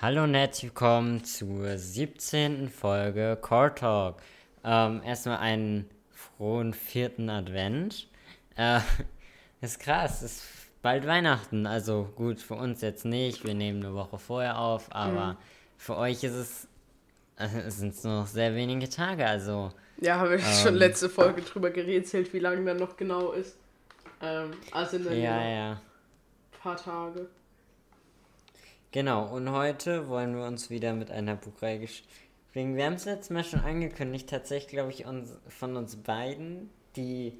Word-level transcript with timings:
Hallo 0.00 0.22
und 0.22 0.34
herzlich 0.34 0.70
willkommen 0.70 1.24
zur 1.24 1.76
17. 1.76 2.68
Folge 2.68 3.36
Core 3.40 3.74
Talk. 3.74 4.22
Ähm, 4.62 5.02
erstmal 5.04 5.38
einen 5.38 5.90
frohen 6.12 6.72
vierten 6.72 7.28
Advent. 7.28 8.06
Äh, 8.54 8.78
ist 9.60 9.80
krass, 9.80 10.22
ist 10.22 10.44
bald 10.82 11.04
Weihnachten. 11.04 11.66
Also 11.66 12.12
gut, 12.14 12.38
für 12.38 12.54
uns 12.54 12.80
jetzt 12.80 13.06
nicht. 13.06 13.44
Wir 13.44 13.54
nehmen 13.54 13.84
eine 13.84 13.92
Woche 13.92 14.20
vorher 14.20 14.60
auf, 14.60 14.86
aber 14.90 15.32
mhm. 15.32 15.36
für 15.78 15.96
euch 15.96 16.22
ist 16.22 16.34
es, 16.34 16.68
äh, 17.36 17.68
sind 17.68 17.92
es 17.92 18.04
nur 18.04 18.20
noch 18.20 18.28
sehr 18.28 18.54
wenige 18.54 18.88
Tage. 18.88 19.26
Also 19.26 19.72
ja, 20.00 20.20
haben 20.20 20.30
wir 20.30 20.38
ähm, 20.38 20.62
schon 20.62 20.76
letzte 20.76 21.08
Folge 21.08 21.42
drüber 21.42 21.70
gerätselt, 21.70 22.32
wie 22.32 22.38
lange 22.38 22.64
dann 22.64 22.76
noch 22.76 22.96
genau 22.96 23.32
ist. 23.32 23.56
Ähm, 24.22 24.52
also 24.70 24.96
in 24.96 25.20
ja, 25.20 25.42
ja. 25.44 25.80
paar 26.62 26.76
Tage. 26.76 27.26
Genau, 28.90 29.26
und 29.26 29.50
heute 29.52 30.08
wollen 30.08 30.34
wir 30.34 30.46
uns 30.46 30.70
wieder 30.70 30.94
mit 30.94 31.10
einer 31.10 31.34
Buchreihe 31.34 31.80
beschäftigen. 31.80 32.76
Wir 32.76 32.86
haben 32.86 32.94
es 32.94 33.04
letztes 33.04 33.30
Mal 33.30 33.44
schon 33.44 33.60
angekündigt, 33.60 34.30
tatsächlich 34.30 34.70
glaube 34.70 34.90
ich 34.90 35.04
uns, 35.04 35.30
von 35.48 35.76
uns 35.76 35.96
beiden 35.96 36.70
die 36.96 37.38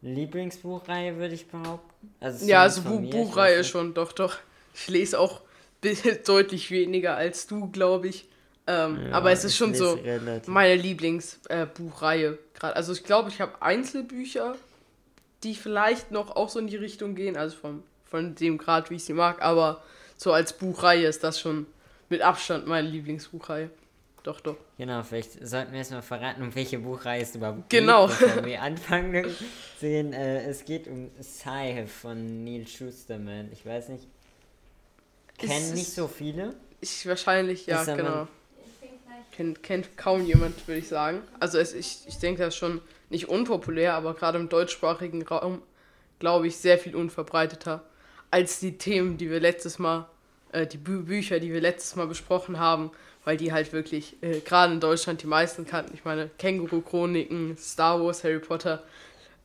Lieblingsbuchreihe, 0.00 1.16
würde 1.18 1.34
ich 1.34 1.48
behaupten. 1.48 2.14
Also 2.20 2.46
ja, 2.46 2.62
also 2.62 2.82
Bu 2.82 3.00
mir, 3.00 3.10
Buchreihe 3.10 3.64
schon, 3.64 3.92
doch, 3.92 4.12
doch. 4.12 4.38
Ich 4.74 4.88
lese 4.88 5.20
auch 5.20 5.42
deutlich 6.26 6.70
weniger 6.70 7.16
als 7.16 7.46
du, 7.46 7.70
glaube 7.70 8.08
ich. 8.08 8.28
Ähm, 8.66 8.98
ja, 9.08 9.12
aber 9.12 9.30
es 9.32 9.44
ist 9.44 9.56
schon 9.56 9.74
so 9.74 9.92
relativ. 9.92 10.48
meine 10.48 10.74
Lieblingsbuchreihe. 10.74 12.38
Äh, 12.62 12.66
also 12.66 12.92
ich 12.92 13.04
glaube, 13.04 13.28
ich 13.28 13.40
habe 13.40 13.60
Einzelbücher, 13.60 14.56
die 15.42 15.54
vielleicht 15.54 16.10
noch 16.10 16.34
auch 16.36 16.48
so 16.48 16.58
in 16.58 16.66
die 16.66 16.76
Richtung 16.76 17.14
gehen, 17.14 17.36
also 17.36 17.56
vom, 17.56 17.82
von 18.04 18.34
dem 18.34 18.56
Grad, 18.56 18.90
wie 18.90 18.96
ich 18.96 19.04
sie 19.04 19.14
mag, 19.14 19.42
aber 19.42 19.82
so 20.18 20.32
als 20.32 20.52
Buchreihe 20.52 21.06
ist 21.06 21.24
das 21.24 21.40
schon 21.40 21.66
mit 22.08 22.20
Abstand 22.22 22.66
meine 22.66 22.88
Lieblingsbuchreihe. 22.88 23.70
Doch, 24.24 24.40
doch. 24.40 24.56
Genau, 24.76 25.02
vielleicht 25.04 25.46
sollten 25.46 25.70
wir 25.70 25.78
erstmal 25.78 26.02
verraten, 26.02 26.42
um 26.42 26.54
welche 26.54 26.80
Buchreihe 26.80 27.22
es 27.22 27.34
überhaupt 27.34 27.70
genau. 27.70 28.08
geht, 28.08 28.18
bevor 28.18 28.44
wir 28.44 28.60
anfangen 28.62 29.24
sehen. 29.80 30.12
Äh, 30.12 30.42
es 30.42 30.64
geht 30.64 30.88
um 30.88 31.08
Scythe 31.22 31.86
von 31.86 32.44
Neil 32.44 32.66
Schusterman. 32.66 33.48
Ich 33.52 33.64
weiß 33.64 33.90
nicht, 33.90 34.06
kennen 35.38 35.72
nicht 35.72 35.92
so 35.92 36.08
viele. 36.08 36.54
Ich 36.80 37.06
wahrscheinlich, 37.06 37.66
ja, 37.66 37.84
genau. 37.84 38.26
Kennt, 39.30 39.62
kennt 39.62 39.96
kaum 39.96 40.26
jemand, 40.26 40.66
würde 40.66 40.80
ich 40.80 40.88
sagen. 40.88 41.22
Also 41.38 41.58
es, 41.58 41.72
ich, 41.72 42.00
ich 42.08 42.18
denke, 42.18 42.42
das 42.42 42.54
ist 42.54 42.58
schon 42.58 42.80
nicht 43.08 43.28
unpopulär, 43.28 43.94
aber 43.94 44.14
gerade 44.14 44.36
im 44.38 44.48
deutschsprachigen 44.48 45.22
Raum, 45.22 45.62
glaube 46.18 46.48
ich, 46.48 46.56
sehr 46.56 46.76
viel 46.76 46.96
unverbreiteter 46.96 47.84
als 48.30 48.60
die 48.60 48.78
Themen, 48.78 49.16
die 49.18 49.30
wir 49.30 49.40
letztes 49.40 49.78
Mal, 49.78 50.08
äh, 50.52 50.66
die 50.66 50.78
Bü 50.78 51.02
Bücher, 51.02 51.40
die 51.40 51.52
wir 51.52 51.60
letztes 51.60 51.96
Mal 51.96 52.06
besprochen 52.06 52.58
haben, 52.58 52.90
weil 53.24 53.36
die 53.36 53.52
halt 53.52 53.72
wirklich 53.72 54.16
äh, 54.22 54.40
gerade 54.40 54.72
in 54.72 54.80
Deutschland 54.80 55.22
die 55.22 55.26
meisten 55.26 55.66
kannten. 55.66 55.92
Ich 55.94 56.04
meine, 56.04 56.30
Känguru-Chroniken, 56.38 57.56
Star 57.58 58.02
Wars, 58.02 58.24
Harry 58.24 58.38
Potter, 58.38 58.82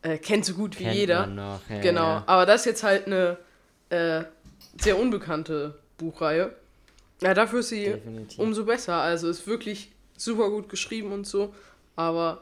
äh, 0.01 0.17
kennt 0.17 0.45
so 0.45 0.53
gut 0.53 0.79
wie 0.79 0.83
kennt 0.83 0.95
jeder. 0.95 1.27
Noch, 1.27 1.61
ja, 1.69 1.79
genau, 1.81 2.07
ja. 2.07 2.23
aber 2.25 2.45
das 2.45 2.61
ist 2.61 2.65
jetzt 2.65 2.83
halt 2.83 3.07
eine 3.07 3.37
äh, 3.89 4.23
sehr 4.77 4.97
unbekannte 4.97 5.77
Buchreihe. 5.97 6.55
Ja, 7.21 7.33
dafür 7.33 7.59
ist 7.59 7.69
sie 7.69 7.85
Definitiv. 7.85 8.39
umso 8.39 8.65
besser. 8.65 8.95
Also 8.95 9.29
ist 9.29 9.47
wirklich 9.47 9.91
super 10.17 10.49
gut 10.49 10.69
geschrieben 10.69 11.11
und 11.11 11.25
so, 11.25 11.53
aber 11.95 12.41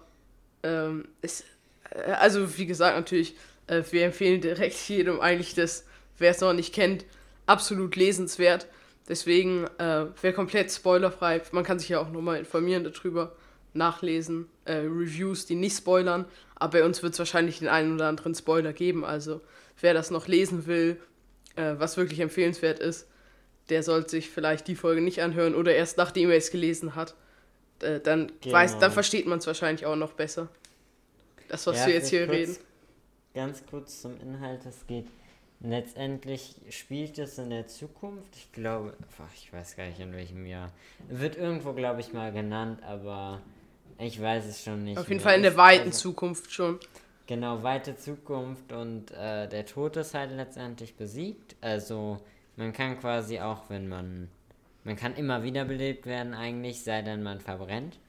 ähm, 0.63 1.07
ist, 1.21 1.45
äh, 1.91 2.11
also 2.11 2.57
wie 2.57 2.65
gesagt, 2.65 2.97
natürlich, 2.97 3.35
äh, 3.67 3.83
wir 3.91 4.05
empfehlen 4.05 4.41
direkt 4.41 4.75
jedem 4.89 5.19
eigentlich 5.19 5.53
das 5.53 5.85
wer 6.21 6.31
es 6.31 6.41
noch 6.41 6.53
nicht 6.53 6.73
kennt, 6.73 7.05
absolut 7.45 7.95
lesenswert. 7.95 8.67
Deswegen 9.09 9.65
äh, 9.77 10.05
wäre 10.21 10.33
komplett 10.33 10.71
spoilerfrei. 10.71 11.41
Man 11.51 11.63
kann 11.63 11.79
sich 11.79 11.89
ja 11.89 11.99
auch 11.99 12.09
nochmal 12.09 12.39
informieren 12.39 12.83
darüber, 12.83 13.35
nachlesen, 13.73 14.47
äh, 14.65 14.73
Reviews, 14.73 15.45
die 15.45 15.55
nicht 15.55 15.75
spoilern. 15.75 16.25
Aber 16.55 16.79
bei 16.79 16.85
uns 16.85 17.01
wird 17.03 17.13
es 17.13 17.19
wahrscheinlich 17.19 17.59
den 17.59 17.67
einen 17.67 17.95
oder 17.95 18.07
anderen 18.07 18.35
Spoiler 18.35 18.73
geben. 18.73 19.03
Also 19.03 19.41
wer 19.79 19.93
das 19.93 20.11
noch 20.11 20.27
lesen 20.27 20.67
will, 20.67 20.99
äh, 21.55 21.73
was 21.77 21.97
wirklich 21.97 22.19
empfehlenswert 22.19 22.79
ist, 22.79 23.07
der 23.69 23.83
sollte 23.83 24.11
sich 24.11 24.29
vielleicht 24.29 24.67
die 24.67 24.75
Folge 24.75 25.01
nicht 25.01 25.21
anhören 25.21 25.55
oder 25.55 25.73
erst 25.73 25.97
nachdem 25.97 26.29
er 26.29 26.37
es 26.37 26.51
gelesen 26.51 26.95
hat. 26.95 27.15
Äh, 27.81 27.99
dann, 27.99 28.31
genau. 28.41 28.55
weiß, 28.55 28.79
dann 28.79 28.91
versteht 28.91 29.25
man 29.25 29.39
es 29.39 29.47
wahrscheinlich 29.47 29.85
auch 29.85 29.95
noch 29.95 30.13
besser. 30.13 30.49
Das, 31.47 31.65
was 31.67 31.79
ja, 31.79 31.87
wir 31.87 31.93
jetzt 31.95 32.09
hier 32.09 32.27
kurz, 32.27 32.37
reden. 32.37 32.57
Ganz 33.33 33.63
kurz 33.69 34.01
zum 34.01 34.19
Inhalt. 34.21 34.65
Es 34.65 34.85
geht 34.87 35.07
Letztendlich 35.63 36.55
spielt 36.69 37.19
es 37.19 37.37
in 37.37 37.51
der 37.51 37.67
Zukunft. 37.67 38.35
Ich 38.35 38.51
glaube, 38.51 38.95
ich 39.35 39.53
weiß 39.53 39.75
gar 39.75 39.85
nicht 39.85 39.99
in 39.99 40.11
welchem 40.11 40.45
Jahr. 40.45 40.71
Wird 41.07 41.37
irgendwo, 41.37 41.73
glaube 41.73 42.01
ich, 42.01 42.13
mal 42.13 42.31
genannt, 42.31 42.81
aber 42.83 43.41
ich 43.99 44.19
weiß 44.19 44.45
es 44.45 44.63
schon 44.63 44.83
nicht. 44.83 44.97
Auf 44.97 45.07
jeden 45.07 45.21
Fall 45.21 45.35
in 45.35 45.43
der 45.43 45.57
weiten 45.57 45.87
also, 45.87 45.99
Zukunft 45.99 46.51
schon. 46.51 46.79
Genau, 47.27 47.61
weite 47.61 47.95
Zukunft 47.95 48.73
und 48.73 49.11
äh, 49.11 49.47
der 49.47 49.65
Tod 49.65 49.95
ist 49.97 50.15
halt 50.15 50.31
letztendlich 50.31 50.95
besiegt. 50.95 51.55
Also 51.61 52.19
man 52.55 52.73
kann 52.73 52.99
quasi 52.99 53.39
auch, 53.39 53.69
wenn 53.69 53.87
man. 53.87 54.29
Man 54.83 54.95
kann 54.95 55.13
immer 55.15 55.43
wiederbelebt 55.43 56.07
werden 56.07 56.33
eigentlich, 56.33 56.83
sei 56.83 57.03
denn 57.03 57.21
man 57.21 57.39
verbrennt. 57.39 57.99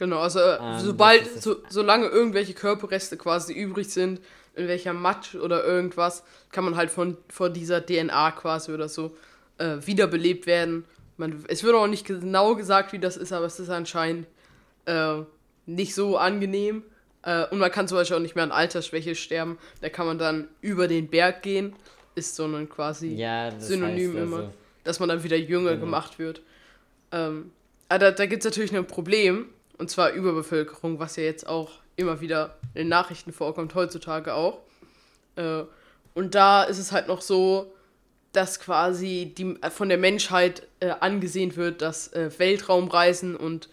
Genau, 0.00 0.20
also 0.20 0.40
äh, 0.40 0.56
ähm, 0.56 0.78
sobald, 0.78 1.42
so, 1.42 1.56
solange 1.68 2.06
irgendwelche 2.06 2.54
Körperreste 2.54 3.18
quasi 3.18 3.52
übrig 3.52 3.90
sind, 3.90 4.18
in 4.56 4.66
welcher 4.66 4.94
Matsch 4.94 5.34
oder 5.34 5.62
irgendwas, 5.62 6.24
kann 6.50 6.64
man 6.64 6.74
halt 6.74 6.90
von, 6.90 7.18
von 7.28 7.52
dieser 7.52 7.84
DNA 7.84 8.30
quasi 8.30 8.72
oder 8.72 8.88
so 8.88 9.14
äh, 9.58 9.76
wiederbelebt 9.84 10.46
werden. 10.46 10.86
Man, 11.18 11.44
es 11.48 11.62
wird 11.62 11.74
auch 11.74 11.86
nicht 11.86 12.06
genau 12.06 12.54
gesagt, 12.54 12.94
wie 12.94 12.98
das 12.98 13.18
ist, 13.18 13.30
aber 13.34 13.44
es 13.44 13.60
ist 13.60 13.68
anscheinend 13.68 14.26
äh, 14.86 15.16
nicht 15.66 15.94
so 15.94 16.16
angenehm. 16.16 16.82
Äh, 17.22 17.44
und 17.48 17.58
man 17.58 17.70
kann 17.70 17.86
zum 17.86 17.98
Beispiel 17.98 18.16
auch 18.16 18.22
nicht 18.22 18.36
mehr 18.36 18.44
an 18.44 18.52
Altersschwäche 18.52 19.14
sterben. 19.14 19.58
Da 19.82 19.90
kann 19.90 20.06
man 20.06 20.16
dann 20.16 20.48
über 20.62 20.88
den 20.88 21.08
Berg 21.08 21.42
gehen. 21.42 21.74
Ist 22.14 22.36
so 22.36 22.46
ein 22.46 22.70
quasi 22.70 23.08
ja, 23.08 23.50
Synonym 23.60 24.14
heißt 24.14 24.24
immer, 24.24 24.36
also, 24.38 24.52
dass 24.82 24.98
man 24.98 25.10
dann 25.10 25.22
wieder 25.22 25.36
jünger 25.36 25.72
genau. 25.72 25.84
gemacht 25.84 26.18
wird. 26.18 26.40
Ähm, 27.12 27.50
aber 27.90 27.98
da, 27.98 28.10
da 28.12 28.24
gibt 28.24 28.46
es 28.46 28.50
natürlich 28.50 28.74
ein 28.74 28.86
Problem, 28.86 29.50
und 29.80 29.90
zwar 29.90 30.12
Überbevölkerung, 30.12 30.98
was 30.98 31.16
ja 31.16 31.24
jetzt 31.24 31.46
auch 31.46 31.70
immer 31.96 32.20
wieder 32.20 32.56
in 32.74 32.82
den 32.82 32.88
Nachrichten 32.88 33.32
vorkommt, 33.32 33.74
heutzutage 33.74 34.34
auch. 34.34 34.58
Äh, 35.36 35.62
und 36.14 36.34
da 36.34 36.64
ist 36.64 36.78
es 36.78 36.92
halt 36.92 37.08
noch 37.08 37.22
so, 37.22 37.72
dass 38.32 38.60
quasi 38.60 39.32
die, 39.36 39.56
äh, 39.62 39.70
von 39.70 39.88
der 39.88 39.98
Menschheit 39.98 40.66
äh, 40.80 40.90
angesehen 41.00 41.56
wird, 41.56 41.82
dass 41.82 42.12
äh, 42.12 42.30
Weltraumreisen 42.38 43.36
und 43.36 43.68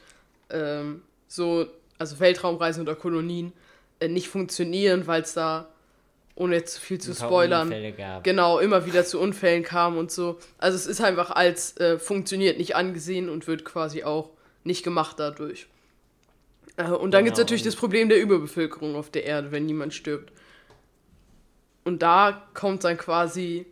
ähm, 0.49 1.01
so, 1.27 1.67
also 1.97 2.19
Weltraumreisen 2.19 2.81
oder 2.81 2.95
Kolonien 2.95 3.51
äh, 3.99 4.07
nicht 4.07 4.29
funktionieren, 4.29 5.07
weil 5.07 5.23
es 5.23 5.33
da, 5.33 5.67
ohne 6.35 6.55
jetzt 6.55 6.75
zu 6.75 6.81
viel 6.81 7.01
zu 7.01 7.13
spoilern, 7.13 7.73
genau, 8.23 8.59
immer 8.59 8.85
wieder 8.85 9.03
zu 9.03 9.19
Unfällen 9.19 9.63
kam 9.63 9.97
und 9.97 10.11
so. 10.11 10.39
Also 10.57 10.77
es 10.77 10.85
ist 10.85 11.01
einfach 11.01 11.31
als 11.31 11.75
äh, 11.77 11.99
funktioniert 11.99 12.57
nicht 12.57 12.75
angesehen 12.75 13.27
und 13.29 13.47
wird 13.47 13.65
quasi 13.65 14.03
auch 14.03 14.29
nicht 14.63 14.83
gemacht 14.83 15.19
dadurch. 15.19 15.67
Äh, 16.77 16.83
und 16.83 17.11
dann 17.11 17.23
genau. 17.23 17.25
gibt 17.25 17.33
es 17.33 17.39
natürlich 17.39 17.63
das 17.63 17.75
Problem 17.75 18.09
der 18.09 18.21
Überbevölkerung 18.21 18.95
auf 18.95 19.09
der 19.09 19.25
Erde, 19.25 19.51
wenn 19.51 19.65
niemand 19.65 19.93
stirbt. 19.93 20.31
Und 21.83 22.01
da 22.01 22.47
kommt 22.53 22.83
dann 22.83 22.97
quasi 22.97 23.65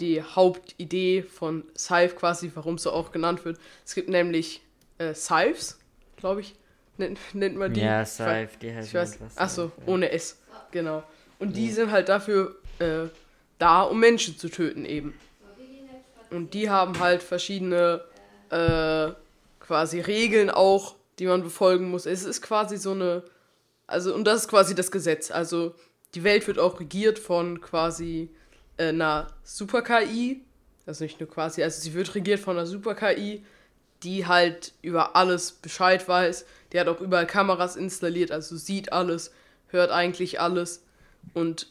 die 0.00 0.22
Hauptidee 0.22 1.22
von 1.22 1.64
Scythe 1.76 2.14
quasi, 2.14 2.50
warum 2.54 2.74
es 2.74 2.82
so 2.82 2.92
auch 2.92 3.12
genannt 3.12 3.44
wird. 3.44 3.58
Es 3.84 3.94
gibt 3.94 4.08
nämlich 4.08 4.60
äh, 4.98 5.14
Scythes, 5.14 5.78
glaube 6.16 6.40
ich, 6.40 6.54
nennt, 6.98 7.18
nennt 7.32 7.56
man 7.56 7.72
die. 7.72 7.80
Ja, 7.80 8.04
Scythe, 8.04 8.50
die 8.60 8.74
heißt 8.74 8.88
ich 8.88 8.94
weiß, 8.94 9.18
Achso, 9.36 9.64
ja. 9.64 9.70
ohne 9.86 10.10
S, 10.10 10.38
genau. 10.70 11.02
Und 11.38 11.56
die 11.56 11.70
sind 11.70 11.90
halt 11.90 12.08
dafür 12.08 12.56
äh, 12.78 13.08
da, 13.58 13.82
um 13.82 14.00
Menschen 14.00 14.36
zu 14.36 14.48
töten 14.48 14.84
eben. 14.84 15.14
Und 16.30 16.54
die 16.54 16.68
haben 16.68 16.98
halt 16.98 17.22
verschiedene 17.22 18.02
äh, 18.50 19.10
quasi 19.60 20.00
Regeln 20.00 20.50
auch, 20.50 20.96
die 21.18 21.26
man 21.26 21.42
befolgen 21.42 21.90
muss. 21.90 22.06
Es 22.06 22.24
ist 22.24 22.42
quasi 22.42 22.76
so 22.76 22.92
eine, 22.92 23.22
also, 23.86 24.14
und 24.14 24.24
das 24.24 24.42
ist 24.42 24.48
quasi 24.48 24.74
das 24.74 24.90
Gesetz. 24.90 25.30
Also, 25.30 25.74
die 26.14 26.24
Welt 26.24 26.46
wird 26.46 26.58
auch 26.58 26.80
regiert 26.80 27.18
von 27.18 27.60
quasi 27.60 28.30
äh, 28.76 28.88
einer 28.88 29.28
Super-KI. 29.42 30.42
Also 30.86 31.04
nicht 31.04 31.18
nur 31.18 31.28
quasi, 31.28 31.62
also 31.62 31.80
sie 31.80 31.94
wird 31.94 32.14
regiert 32.14 32.40
von 32.40 32.56
einer 32.56 32.66
Super-KI, 32.66 33.44
die 34.02 34.26
halt 34.26 34.72
über 34.82 35.16
alles 35.16 35.52
Bescheid 35.52 36.06
weiß. 36.06 36.44
Die 36.72 36.80
hat 36.80 36.88
auch 36.88 37.00
überall 37.00 37.26
Kameras 37.26 37.76
installiert, 37.76 38.30
also 38.30 38.56
sieht 38.56 38.92
alles, 38.92 39.32
hört 39.68 39.90
eigentlich 39.90 40.40
alles 40.40 40.82
und 41.32 41.68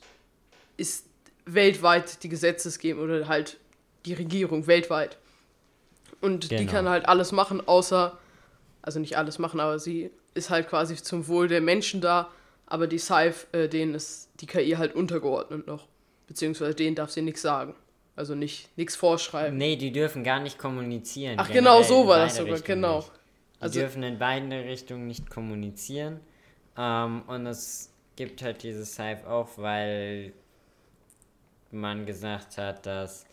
ist 0.78 1.06
weltweit 1.46 2.24
die 2.24 2.30
Gesetzesgebung 2.30 3.04
oder 3.04 3.28
halt 3.28 3.58
die 4.06 4.14
Regierung 4.14 4.66
weltweit. 4.66 5.18
Und 6.22 6.50
genau. 6.50 6.62
die 6.62 6.68
kann 6.68 6.90
halt 6.90 7.08
alles 7.08 7.32
machen, 7.32 7.62
außer 7.68 8.18
also 8.84 9.00
nicht 9.00 9.18
alles 9.18 9.40
machen, 9.40 9.60
aber 9.60 9.80
sie 9.80 10.12
ist 10.36 10.52
halt 10.52 10.68
quasi 10.70 10.96
zum 10.96 11.28
Wohl 11.28 11.48
der 11.48 11.62
Menschen 11.62 12.02
da, 12.02 12.30
aber 12.68 12.86
die 12.86 13.00
Scythe, 13.00 13.48
äh, 13.54 13.68
denen 13.68 13.96
ist 13.96 14.30
die 14.40 14.46
KI 14.46 14.72
halt 14.78 14.94
untergeordnet 14.94 15.66
noch. 15.66 15.88
Beziehungsweise 16.28 16.76
denen 16.76 16.96
darf 16.96 17.10
sie 17.10 17.22
nichts 17.22 17.42
sagen. 17.42 17.76
Also 18.16 18.36
nicht 18.36 18.70
nichts 18.78 18.96
vorschreiben. 18.96 19.58
Nee, 19.58 19.76
die 19.76 19.92
dürfen 19.92 20.24
gar 20.24 20.40
nicht 20.40 20.60
kommunizieren. 20.60 21.36
Ach, 21.40 21.50
genau 21.52 21.82
so 21.82 22.08
war 22.08 22.20
das 22.20 22.36
sogar, 22.36 22.54
Richtungen 22.54 22.82
genau. 22.82 22.98
nicht. 22.98 23.12
Die 23.12 23.62
Also- 23.64 23.80
dürfen 23.80 24.04
in 24.04 24.20
beiden 24.20 24.52
Richtungen 24.52 25.08
nicht 25.08 25.30
kommunizieren. 25.32 26.20
Ähm, 26.78 27.24
und 27.28 27.46
es 27.48 27.92
gibt 28.16 28.42
halt 28.44 28.62
dieses 28.64 28.98
Hive 28.98 29.28
auch, 29.28 29.50
weil 29.58 30.34
man 31.72 32.06
gesagt 32.06 32.58
hat, 32.58 32.86
dass 32.86 33.26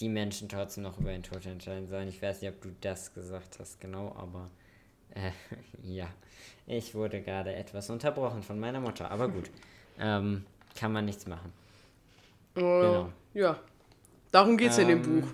die 0.00 0.08
Menschen 0.08 0.48
trotzdem 0.48 0.84
noch 0.84 0.98
über 0.98 1.10
den 1.10 1.22
Tod 1.22 1.44
entscheiden 1.46 1.86
sollen. 1.88 2.08
Ich 2.08 2.22
weiß 2.22 2.40
nicht, 2.42 2.50
ob 2.50 2.60
du 2.62 2.70
das 2.80 3.12
gesagt 3.14 3.58
hast, 3.58 3.80
genau, 3.80 4.14
aber 4.16 4.50
äh, 5.14 5.30
ja, 5.82 6.08
ich 6.66 6.94
wurde 6.94 7.20
gerade 7.22 7.54
etwas 7.54 7.90
unterbrochen 7.90 8.42
von 8.42 8.58
meiner 8.60 8.80
Mutter, 8.80 9.10
aber 9.10 9.28
gut, 9.28 9.50
ähm, 9.98 10.44
kann 10.78 10.92
man 10.92 11.04
nichts 11.04 11.26
machen. 11.26 11.52
Äh, 12.54 12.60
Genau. 12.60 13.12
Ja. 13.34 13.58
Darum 14.30 14.56
geht 14.56 14.70
es 14.70 14.78
in 14.78 14.88
dem 14.88 15.02
Ähm. 15.04 15.20
Buch. 15.20 15.28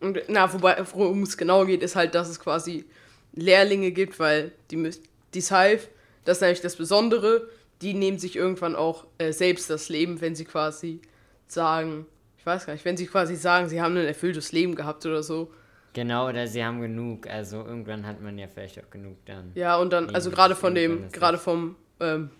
Und 0.00 0.22
na, 0.28 0.52
wobei, 0.52 0.76
worum 0.92 1.22
es 1.22 1.36
genau 1.36 1.64
geht, 1.64 1.82
ist 1.82 1.96
halt, 1.96 2.14
dass 2.14 2.28
es 2.28 2.38
quasi 2.38 2.84
Lehrlinge 3.32 3.92
gibt, 3.92 4.18
weil 4.20 4.52
die, 4.70 4.90
die 5.32 5.40
Scythe, 5.40 5.88
das 6.24 6.38
ist 6.38 6.40
nämlich 6.42 6.60
das 6.60 6.76
Besondere, 6.76 7.48
die 7.80 7.94
nehmen 7.94 8.18
sich 8.18 8.36
irgendwann 8.36 8.76
auch 8.76 9.06
äh, 9.18 9.32
selbst 9.32 9.70
das 9.70 9.88
Leben, 9.88 10.20
wenn 10.20 10.34
sie 10.34 10.44
quasi 10.44 11.00
sagen, 11.46 12.06
ich 12.46 12.52
weiß 12.52 12.66
gar 12.66 12.74
nicht, 12.74 12.84
wenn 12.84 12.96
sie 12.96 13.08
quasi 13.08 13.34
sagen, 13.34 13.68
sie 13.68 13.82
haben 13.82 13.96
ein 13.96 14.06
erfülltes 14.06 14.52
Leben 14.52 14.76
gehabt 14.76 15.04
oder 15.04 15.24
so. 15.24 15.50
Genau, 15.94 16.28
oder 16.28 16.46
sie 16.46 16.64
haben 16.64 16.80
genug, 16.80 17.26
also 17.26 17.56
irgendwann 17.56 18.06
hat 18.06 18.22
man 18.22 18.38
ja 18.38 18.46
vielleicht 18.46 18.78
auch 18.78 18.88
genug 18.88 19.16
dann. 19.24 19.50
Ja, 19.56 19.76
und 19.78 19.92
dann, 19.92 20.14
also 20.14 20.30
gerade 20.30 20.54
von 20.54 20.72
dem, 20.72 21.10
gerade 21.10 21.38
vom, 21.38 21.74
ähm, 21.98 22.30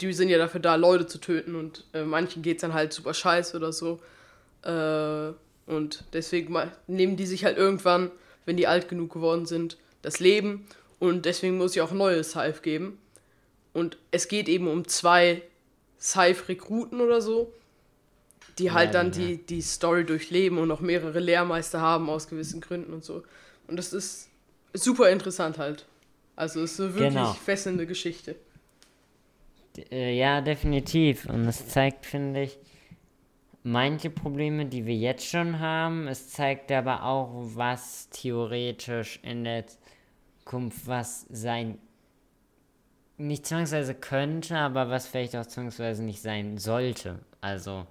die 0.00 0.12
sind 0.12 0.28
ja 0.28 0.38
dafür 0.38 0.60
da, 0.60 0.76
Leute 0.76 1.08
zu 1.08 1.18
töten 1.18 1.56
und 1.56 1.84
äh, 1.94 2.04
manchen 2.04 2.42
geht's 2.42 2.60
dann 2.60 2.74
halt 2.74 2.92
super 2.92 3.12
scheiße 3.12 3.56
oder 3.56 3.72
so. 3.72 3.98
Äh, 4.62 5.32
und 5.66 6.04
deswegen 6.12 6.56
nehmen 6.86 7.16
die 7.16 7.26
sich 7.26 7.44
halt 7.44 7.58
irgendwann, 7.58 8.12
wenn 8.46 8.56
die 8.56 8.68
alt 8.68 8.88
genug 8.88 9.12
geworden 9.12 9.46
sind, 9.46 9.78
das 10.02 10.20
Leben 10.20 10.64
und 11.00 11.26
deswegen 11.26 11.58
muss 11.58 11.74
ich 11.74 11.82
auch 11.82 11.90
neue 11.90 12.22
Scythe 12.22 12.60
geben. 12.62 12.98
Und 13.72 13.98
es 14.12 14.28
geht 14.28 14.48
eben 14.48 14.68
um 14.68 14.86
zwei 14.86 15.42
Scythe-Rekruten 15.98 17.00
oder 17.00 17.20
so, 17.20 17.52
die 18.60 18.70
halt 18.70 18.94
Ja, 18.94 19.02
dann 19.02 19.12
ja. 19.12 19.18
die, 19.18 19.38
die 19.38 19.60
Story 19.62 20.04
durchleben 20.04 20.58
und 20.58 20.68
noch 20.68 20.80
mehrere 20.80 21.18
Lehrmeister 21.20 21.80
haben 21.80 22.08
aus 22.10 22.28
gewissen 22.28 22.60
Gründen 22.60 22.92
und 22.92 23.04
so. 23.04 23.22
Und 23.66 23.76
das 23.76 23.92
ist 23.92 24.28
super 24.74 25.10
interessant 25.10 25.58
halt. 25.58 25.86
Also 26.36 26.62
es 26.62 26.72
ist 26.72 26.80
eine 26.80 26.94
wirklich 26.94 27.14
Genau. 27.14 27.32
fesselnde 27.32 27.86
Geschichte. 27.86 28.36
Äh, 29.90 30.16
ja, 30.16 30.40
definitiv. 30.40 31.26
Und 31.26 31.46
es 31.48 31.68
zeigt, 31.68 32.06
finde 32.06 32.42
ich, 32.42 32.58
manche 33.62 34.10
Probleme, 34.10 34.66
die 34.66 34.86
wir 34.86 34.96
jetzt 34.96 35.26
schon 35.26 35.58
haben. 35.60 36.08
Es 36.08 36.30
zeigt 36.30 36.72
aber 36.72 37.04
auch, 37.04 37.30
was 37.54 38.08
theoretisch 38.10 39.20
in 39.22 39.44
der 39.44 39.64
Zukunft 40.44 40.86
was 40.86 41.26
sein 41.30 41.78
nicht 43.18 43.44
zwangsweise 43.46 43.94
könnte, 43.94 44.56
aber 44.56 44.88
was 44.88 45.06
vielleicht 45.06 45.36
auch 45.36 45.44
zwangsweise 45.46 46.02
nicht 46.02 46.22
sein 46.22 46.56
sollte. 46.56 47.18
Also, 47.42 47.86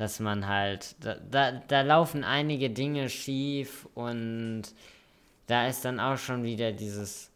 dass 0.00 0.18
man 0.18 0.48
halt, 0.48 0.96
da, 1.00 1.16
da, 1.30 1.52
da 1.68 1.82
laufen 1.82 2.24
einige 2.24 2.70
Dinge 2.70 3.10
schief 3.10 3.86
und 3.92 4.62
da 5.46 5.68
ist 5.68 5.84
dann 5.84 6.00
auch 6.00 6.16
schon 6.16 6.42
wieder 6.42 6.72
dieses 6.72 7.30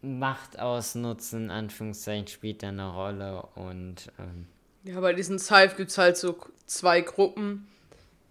Macht 0.00 0.58
ausnutzen, 0.58 1.50
Anführungszeichen, 1.50 2.28
spielt 2.28 2.62
da 2.62 2.68
eine 2.68 2.90
Rolle 2.94 3.42
und 3.56 4.10
ähm, 4.18 4.46
Ja, 4.84 5.00
bei 5.00 5.12
diesen 5.12 5.38
Scythe 5.38 5.76
gibt 5.76 5.90
es 5.90 5.98
halt 5.98 6.16
so 6.16 6.38
zwei 6.64 7.02
Gruppen, 7.02 7.68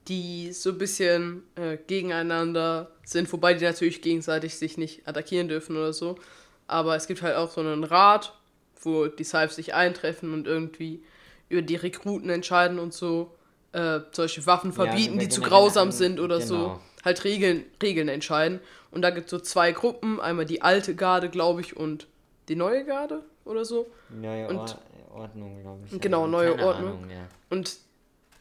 die 0.07 0.51
so 0.51 0.71
ein 0.71 0.79
bisschen 0.79 1.43
äh, 1.53 1.77
gegeneinander 1.77 2.89
sind, 3.03 3.31
wobei 3.31 3.53
die 3.53 3.63
natürlich 3.63 4.01
gegenseitig 4.01 4.57
sich 4.57 4.79
nicht 4.79 5.07
attackieren 5.07 5.47
dürfen 5.47 5.77
oder 5.77 5.93
so. 5.93 6.17
Aber 6.65 6.95
es 6.95 7.05
gibt 7.05 7.21
halt 7.21 7.35
auch 7.35 7.51
so 7.51 7.61
einen 7.61 7.83
Rat, 7.83 8.33
wo 8.81 9.05
die 9.05 9.23
Scythe 9.23 9.53
sich 9.53 9.75
eintreffen 9.75 10.33
und 10.33 10.47
irgendwie 10.47 11.03
über 11.51 11.61
die 11.61 11.75
Rekruten 11.75 12.29
entscheiden 12.29 12.79
und 12.79 12.93
so. 12.93 13.35
Äh, 13.73 14.01
solche 14.11 14.45
Waffen 14.47 14.73
verbieten, 14.73 15.13
über 15.13 15.21
die 15.23 15.29
zu 15.29 15.41
grausam 15.41 15.91
sind 15.91 16.19
oder 16.19 16.41
so. 16.41 16.55
genau. 16.57 16.79
Halt 17.05 17.23
Regeln, 17.23 17.65
Regeln 17.81 18.09
entscheiden. 18.09 18.59
Und 18.91 19.01
da 19.01 19.09
gibt 19.11 19.25
es 19.27 19.31
so 19.31 19.39
zwei 19.39 19.71
Gruppen. 19.71 20.19
Einmal 20.19 20.45
die 20.45 20.61
alte 20.61 20.93
Garde, 20.95 21.29
glaube 21.29 21.61
ich, 21.61 21.77
und 21.77 22.07
die 22.49 22.55
neue 22.55 22.83
Garde 22.85 23.23
oder 23.45 23.63
so. 23.63 23.87
neue 24.09 24.47
Und- 24.47 24.57
Or 24.57 24.77
Ordnung, 25.13 25.61
glaube 25.61 25.79
ich. 25.91 25.99
Genau, 26.01 26.25
neue 26.27 26.51
keine 26.55 26.65
Ordnung. 26.65 26.87
Ahnung, 26.97 27.09
ja. 27.09 27.27
Und 27.49 27.75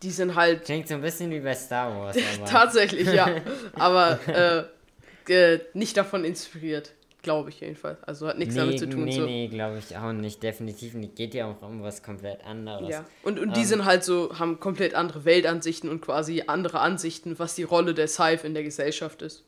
die 0.03 0.11
sind 0.11 0.35
halt 0.37 0.65
Klingt 0.65 0.87
so 0.89 0.95
ein 0.95 1.01
bisschen 1.01 1.31
wie 1.31 1.41
bei 1.41 1.55
Star 1.55 1.97
Wars, 1.97 2.17
Tatsächlich, 2.47 3.13
ja. 3.13 3.29
Aber 3.75 4.19
äh, 4.29 4.65
äh, 5.33 5.61
nicht 5.75 5.97
davon 5.97 6.25
inspiriert, 6.25 6.93
glaube 7.23 7.51
ich 7.51 7.61
jedenfalls. 7.61 8.03
Also 8.05 8.29
hat 8.29 8.39
nichts 8.39 8.55
nee, 8.55 8.61
damit 8.61 8.79
zu 8.79 8.89
tun. 8.89 9.05
nee, 9.05 9.13
so. 9.13 9.25
nee, 9.25 9.49
glaube 9.49 9.79
ich 9.79 9.97
auch 9.97 10.13
nicht. 10.13 10.43
Definitiv 10.43 10.95
nicht. 10.95 11.17
Geht 11.17 11.35
ja 11.35 11.51
auch 11.51 11.63
um 11.63 11.83
was 11.83 12.03
komplett 12.03 12.45
anderes. 12.45 12.89
Ja. 12.89 13.05
Und, 13.23 13.39
und 13.39 13.57
die 13.57 13.61
Ähm. 13.61 13.67
sind 13.67 13.85
halt 13.85 14.05
so, 14.05 14.39
haben 14.39 14.61
komplett 14.61 14.95
andere 14.95 15.25
Weltansichten 15.25 15.91
und 15.91 16.01
quasi 16.01 16.45
andere 16.47 16.81
Ansichten, 16.81 17.39
was 17.39 17.55
die 17.55 17.63
Rolle 17.63 17.95
der 17.95 18.09
Scythe 18.09 18.47
in 18.47 18.55
der 18.55 18.63
Gesellschaft 18.63 19.23
ist. 19.23 19.45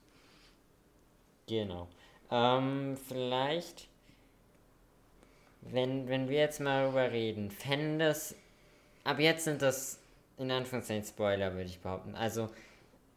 Genau. 1.49 1.89
Ähm, 2.31 2.97
vielleicht, 3.09 3.89
wenn, 5.61 6.09
wenn 6.09 6.29
wir 6.29 6.39
jetzt 6.39 6.61
mal 6.61 6.85
darüber 6.85 7.11
reden, 7.13 7.51
fändest, 7.51 8.37
ab 9.05 9.19
jetzt 9.19 9.45
sind 9.45 9.63
das 9.63 9.99
in 10.39 10.51
Anführungszeichen 10.51 11.05
Spoiler, 11.05 11.53
würde 11.53 11.69
ich 11.69 11.81
behaupten. 11.81 12.15
Also, 12.15 12.49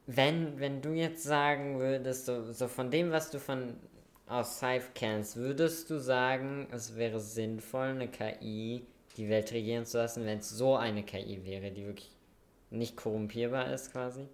wenn, 0.07 0.59
wenn 0.59 0.81
du 0.81 0.91
jetzt 0.91 1.23
sagen 1.23 1.79
würdest, 1.79 2.25
so, 2.25 2.51
so 2.51 2.67
von 2.67 2.91
dem, 2.91 3.11
was 3.11 3.31
du 3.31 3.39
von 3.39 3.75
aus 4.27 4.61
kennst, 4.95 5.35
würdest 5.35 5.89
du 5.89 5.99
sagen, 5.99 6.67
es 6.71 6.95
wäre 6.95 7.19
sinnvoll, 7.19 7.87
eine 7.87 8.07
KI 8.07 8.85
die 9.17 9.29
Welt 9.29 9.51
regieren 9.51 9.85
zu 9.85 9.97
lassen, 9.97 10.25
wenn 10.25 10.39
es 10.39 10.49
so 10.49 10.75
eine 10.75 11.03
KI 11.03 11.45
wäre, 11.45 11.71
die 11.71 11.85
wirklich 11.85 12.11
nicht 12.69 12.97
korrumpierbar 12.97 13.71
ist 13.73 13.91
quasi? 13.91 14.27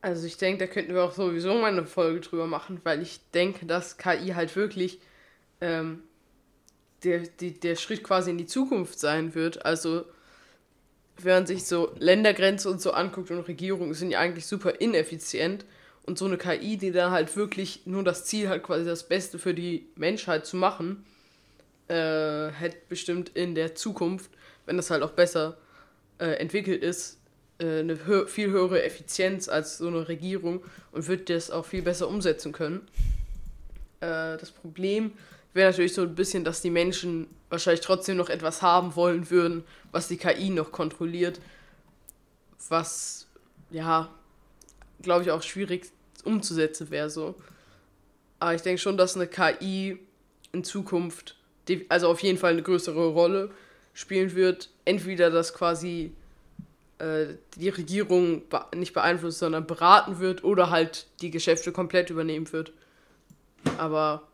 Also 0.00 0.26
ich 0.26 0.36
denke, 0.36 0.66
da 0.66 0.72
könnten 0.72 0.94
wir 0.94 1.04
auch 1.04 1.12
sowieso 1.12 1.54
mal 1.54 1.72
eine 1.72 1.86
Folge 1.86 2.20
drüber 2.20 2.46
machen, 2.46 2.80
weil 2.84 3.02
ich 3.02 3.20
denke, 3.30 3.66
dass 3.66 3.98
KI 3.98 4.32
halt 4.34 4.54
wirklich 4.56 5.00
ähm, 5.60 6.02
der, 7.04 7.20
die, 7.20 7.58
der 7.58 7.76
Schritt 7.76 8.02
quasi 8.02 8.30
in 8.30 8.38
die 8.38 8.46
Zukunft 8.46 8.98
sein 8.98 9.34
wird. 9.34 9.64
Also 9.64 10.04
wenn 11.18 11.34
man 11.34 11.46
sich 11.46 11.64
so 11.64 11.94
Ländergrenzen 11.98 12.70
und 12.70 12.80
so 12.80 12.92
anguckt 12.92 13.30
und 13.30 13.40
Regierungen 13.40 13.94
sind 13.94 14.10
ja 14.10 14.18
eigentlich 14.18 14.46
super 14.46 14.80
ineffizient 14.80 15.64
und 16.04 16.18
so 16.18 16.26
eine 16.26 16.36
KI, 16.36 16.76
die 16.76 16.90
dann 16.90 17.12
halt 17.12 17.34
wirklich 17.36 17.82
nur 17.86 18.02
das 18.02 18.24
Ziel 18.24 18.48
hat, 18.48 18.62
quasi 18.62 18.84
das 18.84 19.08
Beste 19.08 19.38
für 19.38 19.54
die 19.54 19.86
Menschheit 19.94 20.46
zu 20.46 20.56
machen, 20.56 21.04
äh, 21.88 22.48
hätte 22.50 22.78
bestimmt 22.88 23.30
in 23.30 23.54
der 23.54 23.74
Zukunft, 23.74 24.30
wenn 24.66 24.76
das 24.76 24.90
halt 24.90 25.02
auch 25.02 25.12
besser 25.12 25.56
äh, 26.18 26.34
entwickelt 26.34 26.82
ist, 26.82 27.18
äh, 27.58 27.80
eine 27.80 28.06
hö 28.06 28.26
viel 28.26 28.50
höhere 28.50 28.82
Effizienz 28.82 29.48
als 29.48 29.78
so 29.78 29.86
eine 29.86 30.08
Regierung 30.08 30.62
und 30.90 31.06
wird 31.06 31.30
das 31.30 31.50
auch 31.50 31.64
viel 31.64 31.82
besser 31.82 32.08
umsetzen 32.08 32.52
können. 32.52 32.88
Äh, 34.00 34.36
das 34.38 34.50
Problem 34.50 35.12
wäre 35.54 35.70
natürlich 35.70 35.94
so 35.94 36.02
ein 36.02 36.14
bisschen, 36.14 36.44
dass 36.44 36.62
die 36.62 36.70
Menschen 36.70 37.28
wahrscheinlich 37.50 37.82
trotzdem 37.82 38.16
noch 38.16 38.30
etwas 38.30 38.62
haben 38.62 38.96
wollen 38.96 39.30
würden, 39.30 39.64
was 39.92 40.08
die 40.08 40.16
KI 40.16 40.50
noch 40.50 40.72
kontrolliert, 40.72 41.40
was 42.68 43.26
ja, 43.70 44.10
glaube 45.02 45.22
ich, 45.22 45.30
auch 45.30 45.42
schwierig 45.42 45.90
umzusetzen 46.24 46.90
wäre 46.90 47.10
so. 47.10 47.34
Aber 48.38 48.54
ich 48.54 48.62
denke 48.62 48.80
schon, 48.80 48.96
dass 48.96 49.16
eine 49.16 49.26
KI 49.26 49.98
in 50.52 50.64
Zukunft, 50.64 51.36
also 51.88 52.08
auf 52.08 52.20
jeden 52.20 52.38
Fall 52.38 52.52
eine 52.52 52.62
größere 52.62 53.08
Rolle 53.08 53.50
spielen 53.94 54.34
wird. 54.34 54.70
Entweder 54.84 55.30
das 55.30 55.54
quasi 55.54 56.12
äh, 56.98 57.34
die 57.56 57.68
Regierung 57.68 58.48
be 58.48 58.64
nicht 58.74 58.92
beeinflusst, 58.92 59.38
sondern 59.38 59.66
beraten 59.66 60.18
wird 60.18 60.44
oder 60.44 60.70
halt 60.70 61.06
die 61.20 61.30
Geschäfte 61.30 61.72
komplett 61.72 62.10
übernehmen 62.10 62.50
wird. 62.52 62.72
Aber 63.78 64.28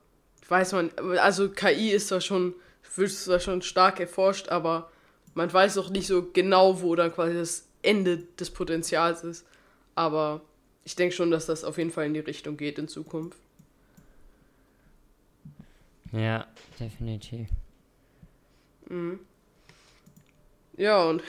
weiß 0.49 0.73
man, 0.73 0.91
also 1.19 1.49
KI 1.51 1.91
ist 1.91 2.11
da 2.11 2.21
schon, 2.21 2.55
wird 2.97 3.11
zwar 3.11 3.41
schon 3.41 3.63
stark 3.63 4.01
erforscht, 4.01 4.49
aber 4.49 4.91
man 5.35 5.53
weiß 5.53 5.77
noch 5.77 5.91
nicht 5.91 6.07
so 6.07 6.31
genau, 6.33 6.83
wo 6.83 6.95
dann 6.95 7.13
quasi 7.13 7.35
das 7.35 7.69
Ende 7.83 8.19
des 8.39 8.51
Potenzials 8.51 9.23
ist. 9.25 9.47
Aber 9.95 10.43
ich 10.89 10.97
denke 10.97 11.15
schon, 11.15 11.31
dass 11.31 11.45
das 11.45 11.65
auf 11.65 11.77
jeden 11.77 11.91
Fall 11.91 12.07
in 12.07 12.15
die 12.15 12.21
Richtung 12.21 12.57
geht 12.57 12.79
in 12.79 12.89
Zukunft. 12.89 13.37
Ja, 16.13 16.47
definitiv. 16.81 17.47
Ja, 20.79 21.05
und 21.05 21.23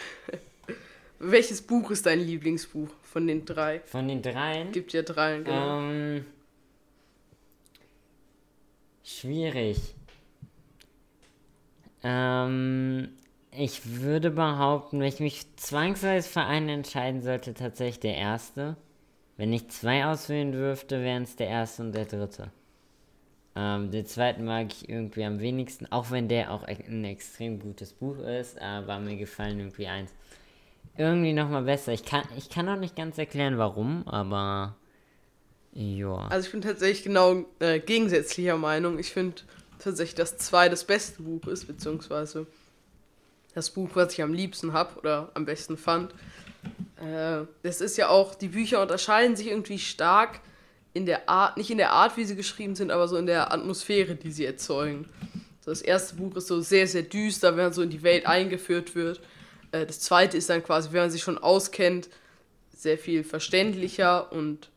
welches 1.20 1.62
Buch 1.62 1.92
ist 1.92 2.06
dein 2.06 2.22
Lieblingsbuch 2.22 2.88
von 3.04 3.28
den 3.28 3.44
drei? 3.44 3.82
Von 3.82 4.08
den 4.08 4.22
dreien? 4.22 4.72
Gibt 4.72 4.94
ja 4.94 5.02
drei, 5.02 5.40
genau. 5.40 5.82
Ähm, 5.82 6.26
schwierig. 9.04 9.94
Ähm, 12.02 13.10
ich 13.52 14.00
würde 14.00 14.32
behaupten, 14.32 15.02
wenn 15.02 15.08
ich 15.10 15.20
mich 15.20 15.54
zwangsweise 15.58 16.30
für 16.30 16.44
einen 16.44 16.70
entscheiden 16.70 17.22
sollte, 17.22 17.54
tatsächlich 17.54 18.00
der 18.00 18.16
erste. 18.16 18.78
Wenn 19.40 19.54
ich 19.54 19.70
zwei 19.70 20.06
auswählen 20.06 20.52
dürfte, 20.52 21.02
wären 21.02 21.24
es 21.24 21.38
der 21.38 21.48
erste 21.48 21.84
und 21.84 21.94
der 21.94 22.04
dritte. 22.04 22.52
Ähm, 23.56 23.90
den 23.90 24.06
zweiten 24.06 24.44
mag 24.44 24.68
ich 24.74 24.90
irgendwie 24.90 25.24
am 25.24 25.40
wenigsten, 25.40 25.90
auch 25.94 26.12
wenn 26.12 26.28
der 26.28 26.52
auch 26.52 26.64
ein 26.64 27.06
extrem 27.06 27.58
gutes 27.62 27.94
Buch 27.94 28.18
ist, 28.20 28.60
aber 28.60 29.00
mir 29.00 29.16
gefallen 29.16 29.60
irgendwie 29.60 29.88
eins 29.88 30.12
irgendwie 30.98 31.32
nochmal 31.32 31.64
besser. 31.64 31.94
Ich 31.94 32.04
kann, 32.04 32.26
ich 32.36 32.50
kann 32.50 32.68
auch 32.68 32.76
nicht 32.76 32.98
ganz 32.98 33.18
erklären, 33.18 33.58
warum, 33.58 34.06
aber 34.10 34.76
ja. 35.72 36.16
Also 36.28 36.48
ich 36.48 36.52
bin 36.52 36.62
tatsächlich 36.62 37.04
genau 37.04 37.46
äh, 37.60 37.80
gegensätzlicher 37.80 38.58
Meinung. 38.58 39.00
Ich 39.00 39.14
finde 39.14 39.44
tatsächlich, 39.80 40.16
dass 40.16 40.38
zwei 40.38 40.68
das 40.68 40.84
beste 40.84 41.24
Buch 41.24 41.48
ist, 41.48 41.66
beziehungsweise 41.66 42.46
das 43.56 43.70
Buch, 43.70 43.92
was 43.94 44.12
ich 44.12 44.22
am 44.22 44.34
liebsten 44.34 44.74
habe 44.74 45.00
oder 45.00 45.32
am 45.34 45.46
besten 45.46 45.78
fand. 45.78 46.14
Äh, 47.00 47.46
das 47.64 47.82
ist 47.82 47.98
ja 47.98 48.10
auch, 48.10 48.36
die 48.36 48.50
Bücher 48.50 48.82
unterscheiden 48.82 49.36
sich 49.36 49.48
irgendwie 49.48 49.80
stark 49.80 50.42
in 50.94 51.06
der 51.06 51.30
Art, 51.30 51.58
nicht 51.58 51.72
in 51.72 51.78
der 51.78 51.92
Art, 51.92 52.18
wie 52.18 52.26
sie 52.26 52.36
geschrieben 52.36 52.76
sind, 52.76 52.92
aber 52.92 53.08
so 53.08 53.16
in 53.16 53.26
der 53.26 53.54
Atmosphäre, 53.54 54.16
die 54.16 54.32
sie 54.32 54.46
erzeugen. 54.46 55.08
das 55.66 55.82
erste 55.82 56.16
Buch 56.16 56.36
ist 56.36 56.48
so 56.48 56.62
sehr, 56.62 56.88
sehr 56.88 57.04
düster, 57.04 57.56
wenn 57.56 57.66
man 57.66 57.74
so 57.74 57.84
in 57.84 57.92
die 57.92 58.02
Welt 58.02 58.26
eingeführt 58.26 58.96
wird. 58.96 59.22
Äh, 59.72 59.86
das 59.86 60.00
zweite 60.00 60.38
ist 60.38 60.50
dann 60.50 60.64
quasi, 60.64 60.92
wenn 60.92 61.02
man 61.02 61.12
sich 61.12 61.24
schon 61.24 61.38
auskennt, 61.38 62.10
sehr 62.76 62.98
viel 62.98 63.24
verständlicher 63.24 64.32
und 64.32 64.70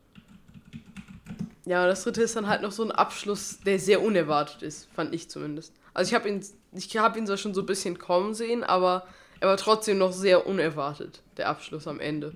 ja, 1.65 1.87
das 1.87 2.03
dritte 2.03 2.21
ist 2.21 2.35
dann 2.35 2.47
halt 2.47 2.61
noch 2.61 2.73
so 2.73 2.83
ein 2.83 2.91
Abschluss, 2.91 3.59
der 3.65 3.79
sehr 3.79 4.01
unerwartet 4.01 4.61
ist, 4.61 4.89
fand 4.93 5.15
ich 5.15 5.29
zumindest. 5.29 5.73
Also 5.93 6.09
ich 6.09 6.15
habe 6.15 6.27
ihn, 6.27 6.45
ich 6.73 6.97
habe 6.97 7.17
ihn 7.17 7.25
zwar 7.25 7.37
schon 7.37 7.53
so 7.53 7.61
ein 7.61 7.65
bisschen 7.65 7.97
kommen 7.97 8.33
sehen, 8.33 8.63
aber 8.63 9.07
er 9.39 9.49
war 9.49 9.57
trotzdem 9.57 9.97
noch 9.97 10.13
sehr 10.13 10.47
unerwartet, 10.47 11.21
der 11.37 11.49
Abschluss 11.49 11.87
am 11.87 11.99
Ende. 11.99 12.33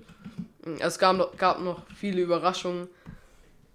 Es 0.80 0.98
gab 0.98 1.16
noch, 1.16 1.36
gab 1.36 1.60
noch 1.60 1.82
viele 1.94 2.20
Überraschungen. 2.20 2.88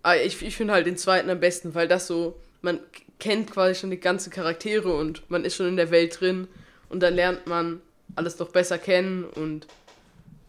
Aber 0.03 0.21
ich, 0.21 0.41
ich 0.41 0.55
finde 0.55 0.73
halt 0.73 0.85
den 0.85 0.97
zweiten 0.97 1.29
am 1.29 1.39
besten, 1.39 1.73
weil 1.73 1.87
das 1.87 2.07
so, 2.07 2.39
man 2.61 2.79
kennt 3.19 3.51
quasi 3.51 3.79
schon 3.79 3.89
die 3.89 3.99
ganzen 3.99 4.31
Charaktere 4.31 4.93
und 4.93 5.29
man 5.29 5.45
ist 5.45 5.55
schon 5.55 5.67
in 5.67 5.77
der 5.77 5.91
Welt 5.91 6.19
drin 6.19 6.47
und 6.89 7.01
dann 7.01 7.15
lernt 7.15 7.47
man 7.47 7.81
alles 8.15 8.37
noch 8.37 8.49
besser 8.49 8.77
kennen 8.77 9.23
und 9.23 9.65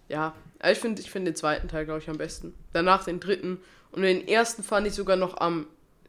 ja, 0.08 0.34
ich 0.70 0.78
finde 0.78 1.00
ich 1.00 1.10
find 1.10 1.26
den 1.26 1.36
zweiten 1.36 1.68
Teil, 1.68 1.84
glaube 1.84 2.00
ich, 2.00 2.10
am 2.10 2.18
besten. 2.18 2.54
Danach 2.72 3.04
den 3.04 3.20
dritten 3.20 3.58
und 3.92 4.02
den 4.02 4.26
ersten 4.26 4.62
fand 4.62 4.86
ich 4.86 4.94
sogar 4.94 5.16
noch 5.16 5.38
am, 5.38 5.66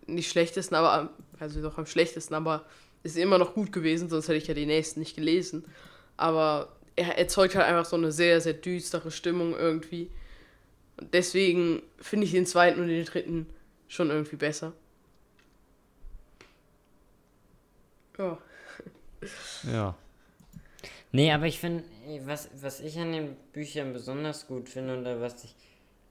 nicht 0.08 0.30
schlechtesten, 0.30 0.76
aber 0.76 0.94
am, 0.94 1.10
also 1.40 1.62
doch 1.62 1.78
am 1.78 1.86
schlechtesten, 1.86 2.34
aber 2.34 2.66
ist 3.04 3.18
immer 3.18 3.38
noch 3.38 3.54
gut 3.54 3.72
gewesen, 3.72 4.10
sonst 4.10 4.28
hätte 4.28 4.38
ich 4.38 4.48
ja 4.48 4.56
die 4.56 4.66
nächsten 4.66 5.00
nicht 5.00 5.16
gelesen. 5.16 5.66
Aber 6.18 6.76
er 6.96 7.18
erzeugt 7.18 7.56
halt 7.56 7.66
einfach 7.66 7.86
so 7.86 7.96
eine 7.96 8.12
sehr, 8.12 8.40
sehr 8.42 8.54
düstere 8.54 9.12
Stimmung 9.12 9.54
irgendwie. 9.54 10.10
Und 10.98 11.14
deswegen 11.14 11.82
finde 11.98 12.26
ich 12.26 12.32
den 12.32 12.46
zweiten 12.46 12.80
und 12.82 12.88
den 12.88 13.06
dritten 13.06 13.48
schon 13.88 14.10
irgendwie 14.10 14.38
besser. 14.38 14.74
Ja. 18.18 18.38
Ja. 19.64 19.98
Nee, 21.12 21.32
aber 21.32 21.46
ich 21.46 21.60
finde, 21.60 21.84
was, 22.26 22.50
was 22.62 22.80
ich 22.80 22.98
an 23.00 23.12
den 23.12 23.36
Büchern 23.54 23.94
besonders 23.94 24.48
gut 24.48 24.70
finde 24.70 25.00
oder 25.00 25.22
was 25.22 25.44
ich 25.44 25.56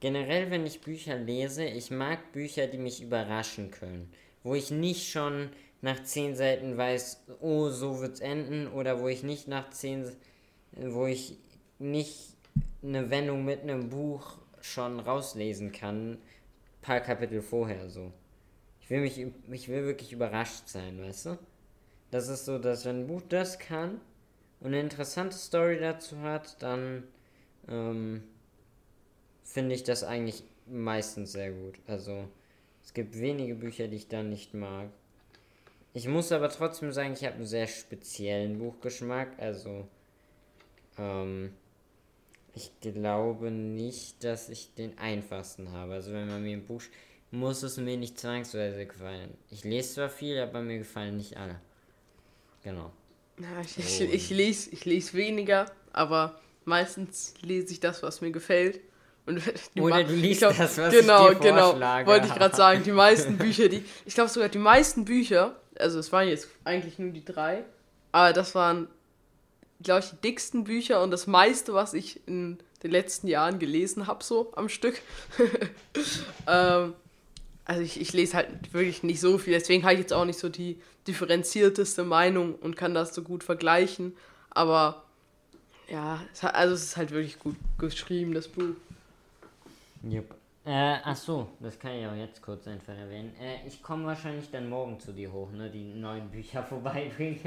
generell, 0.01 0.51
wenn 0.51 0.67
ich 0.67 0.81
Bücher 0.81 1.17
lese, 1.17 1.65
ich 1.65 1.91
mag 1.91 2.33
Bücher, 2.33 2.67
die 2.67 2.79
mich 2.79 3.03
überraschen 3.03 3.71
können. 3.71 4.13
Wo 4.43 4.55
ich 4.55 4.71
nicht 4.71 5.11
schon 5.11 5.51
nach 5.85 6.03
zehn 6.03 6.35
Seiten 6.35 6.79
weiß, 6.79 7.25
oh, 7.43 7.69
so 7.69 8.01
wird's 8.01 8.21
enden, 8.21 8.69
oder 8.69 9.01
wo 9.01 9.09
ich 9.09 9.23
nicht 9.23 9.49
nach 9.49 9.69
zehn, 9.69 10.11
wo 10.73 11.05
ich 11.05 11.37
nicht 11.79 12.35
eine 12.83 13.11
Wendung 13.11 13.45
mit 13.45 13.61
einem 13.61 13.91
Buch 13.91 14.39
schon 14.63 14.99
rauslesen 14.99 15.73
kann, 15.73 16.17
paar 16.81 17.01
Kapitel 17.01 17.43
vorher 17.43 17.91
so. 17.91 18.13
Ich 18.81 18.89
will 18.89 19.03
mich, 19.03 19.27
ich 19.51 19.69
will 19.69 19.85
wirklich 19.85 20.13
überrascht 20.13 20.69
sein, 20.69 20.99
weißt 21.03 21.27
du? 21.27 21.39
Das 22.11 22.29
ist 22.29 22.47
so, 22.47 22.59
dass 22.59 22.87
wenn 22.87 23.01
ein 23.01 23.07
Buch 23.07 23.23
das 23.29 23.59
kann, 23.59 24.01
und 24.61 24.69
eine 24.69 24.81
interessante 24.81 25.37
Story 25.37 25.79
dazu 25.79 26.19
hat, 26.21 26.63
dann 26.63 27.05
ähm, 27.69 28.23
finde 29.43 29.75
ich 29.75 29.85
das 29.85 30.03
eigentlich 30.03 30.45
meistens 30.67 31.33
sehr 31.33 31.53
gut. 31.53 31.79
Also 31.87 32.27
es 32.83 32.95
gibt 32.95 33.19
wenige 33.21 33.55
Bücher, 33.55 33.89
die 33.89 33.97
ich 33.97 34.09
da 34.09 34.23
nicht 34.23 34.55
mag. 34.55 34.89
Ich 35.95 36.09
muss 36.09 36.33
aber 36.33 36.51
trotzdem 36.51 36.93
sagen, 36.93 37.15
ich 37.15 37.25
habe 37.25 37.37
einen 37.37 37.47
sehr 37.47 37.67
speziellen 37.67 38.59
Buchgeschmack. 38.59 39.29
Also 39.39 39.89
ähm, 40.99 41.55
ich 42.55 42.71
glaube 42.81 43.51
nicht, 43.51 44.23
dass 44.25 44.49
ich 44.49 44.75
den 44.75 44.99
einfachsten 44.99 45.73
habe. 45.73 45.95
Also 45.95 46.13
wenn 46.13 46.29
man 46.29 46.43
mir 46.43 46.57
ein 46.57 46.67
Buch 46.67 46.83
muss 47.35 47.63
es 47.63 47.77
mir 47.77 47.97
nicht 47.97 48.19
zwangsweise 48.19 48.87
gefallen. 48.87 49.37
Ich 49.51 49.65
lese 49.65 49.95
zwar 49.95 50.09
viel, 50.09 50.39
aber 50.39 50.61
mir 50.61 50.79
gefallen 50.79 51.17
nicht 51.17 51.37
alle. 51.37 51.61
Genau. 52.63 52.93
Ja, 53.41 53.61
ich, 53.61 53.79
ich, 53.79 54.01
ich, 54.01 54.31
lese, 54.31 54.71
ich 54.71 54.85
lese 54.85 55.15
weniger, 55.15 55.67
aber 55.93 56.41
meistens 56.65 57.35
lese 57.43 57.73
ich 57.73 57.81
das, 57.81 58.03
was 58.03 58.21
mir 58.21 58.31
gefällt. 58.31 58.81
Und 59.27 59.43
Oder 59.81 60.05
du 60.05 60.15
liest 60.15 60.41
glaub, 60.41 60.57
das, 60.57 60.79
was 60.79 60.93
genau, 60.93 61.31
ich 61.31 61.39
dir 61.39 61.51
Genau, 61.51 61.73
genau. 61.73 62.07
Wollte 62.07 62.27
ich 62.29 62.35
gerade 62.35 62.55
sagen, 62.55 62.83
die 62.85 62.93
meisten 62.93 63.37
Bücher, 63.39 63.69
die. 63.69 63.85
Ich 64.07 64.15
glaube 64.15 64.31
sogar 64.31 64.49
die 64.49 64.59
meisten 64.59 65.05
Bücher, 65.05 65.57
also 65.79 65.99
es 65.99 66.13
waren 66.13 66.29
jetzt 66.29 66.49
eigentlich 66.65 66.99
nur 66.99 67.11
die 67.11 67.25
drei, 67.25 67.65
aber 68.13 68.33
das 68.33 68.55
waren, 68.55 68.89
glaube 69.83 70.01
ich, 70.01 70.11
die 70.11 70.17
dicksten 70.17 70.65
Bücher 70.65 71.03
und 71.03 71.11
das 71.11 71.27
meiste, 71.27 71.75
was 71.75 71.95
ich 71.95 72.21
in 72.27 72.59
den 72.83 72.91
letzten 72.91 73.29
Jahren 73.29 73.59
gelesen 73.59 74.07
habe, 74.07 74.23
so 74.23 74.53
am 74.57 74.69
Stück. 74.69 75.01
ähm, 76.47 76.95
also 77.65 77.83
ich, 77.83 78.01
ich 78.01 78.13
lese 78.13 78.37
halt 78.37 78.73
wirklich 78.73 79.03
nicht 79.03 79.21
so 79.21 79.39
viel, 79.39 79.55
deswegen 79.55 79.85
habe 79.85 79.95
ich 79.95 80.01
jetzt 80.01 80.13
auch 80.13 80.27
nicht 80.27 80.39
so 80.39 80.49
die 80.49 80.79
differenzierteste 81.07 82.05
Meinung 82.05 82.55
und 82.55 82.77
kann 82.77 82.95
das 82.95 83.15
so 83.15 83.23
gut 83.23 83.43
vergleichen. 83.43 84.15
Aber 84.51 85.05
ja, 85.89 86.21
es 86.33 86.45
also 86.45 86.75
es 86.75 86.83
ist 86.85 86.97
halt 86.97 87.11
wirklich 87.11 87.39
gut 87.39 87.57
geschrieben, 87.79 88.35
das 88.35 88.49
Buch. 88.49 88.75
Yep. 90.05 90.35
Äh, 90.67 90.97
ach 91.05 91.17
so, 91.17 91.49
das 91.61 91.79
kann 91.79 91.93
ich 91.93 92.07
auch 92.07 92.15
jetzt 92.15 92.41
kurz 92.41 92.67
einfach 92.67 92.97
erwähnen. 92.97 93.35
Äh, 93.39 93.67
ich 93.67 93.83
komme 93.83 94.07
wahrscheinlich 94.07 94.51
dann 94.51 94.71
morgen 94.71 94.99
zu 94.99 95.13
dir 95.13 95.31
hoch, 95.31 95.53
ne? 95.53 95.71
Die 95.71 95.93
neuen 95.93 96.31
Bücher 96.31 96.63
vorbeibringen. 96.69 97.39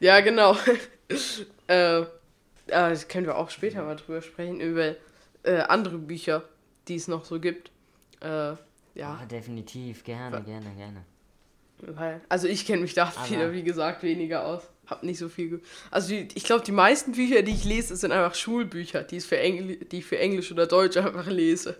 ja, 0.00 0.20
genau. 0.20 0.54
äh, 1.66 2.02
das 2.66 3.08
können 3.08 3.26
wir 3.26 3.38
auch 3.38 3.48
später 3.48 3.82
mal 3.82 3.96
drüber 3.96 4.20
sprechen, 4.20 4.60
über 4.60 4.96
äh, 5.44 5.60
andere 5.60 5.96
Bücher, 5.96 6.44
die 6.88 6.96
es 6.96 7.08
noch 7.08 7.24
so 7.24 7.40
gibt. 7.40 7.70
Äh, 8.20 8.52
ja. 8.94 9.20
Oh, 9.22 9.26
definitiv, 9.26 10.04
gerne, 10.04 10.42
gerne, 10.42 10.74
gerne. 10.76 11.04
Weil, 11.80 12.20
also 12.28 12.48
ich 12.48 12.66
kenne 12.66 12.82
mich 12.82 12.92
da 12.94 13.12
wieder, 13.28 13.52
wie 13.52 13.62
gesagt, 13.62 14.02
weniger 14.02 14.44
aus. 14.44 14.62
Hab 14.86 15.02
nicht 15.02 15.18
so 15.18 15.28
viel. 15.28 15.62
Also 15.90 16.08
die, 16.08 16.28
ich 16.34 16.44
glaube, 16.44 16.64
die 16.64 16.72
meisten 16.72 17.12
Bücher, 17.12 17.42
die 17.42 17.52
ich 17.52 17.64
lese, 17.64 17.94
sind 17.94 18.10
einfach 18.10 18.34
Schulbücher, 18.34 19.02
die, 19.02 19.20
für 19.20 19.38
Engl 19.38 19.76
die 19.76 19.98
ich 19.98 20.06
für 20.06 20.18
Englisch 20.18 20.50
oder 20.50 20.66
Deutsch 20.66 20.96
einfach 20.96 21.26
lese. 21.26 21.76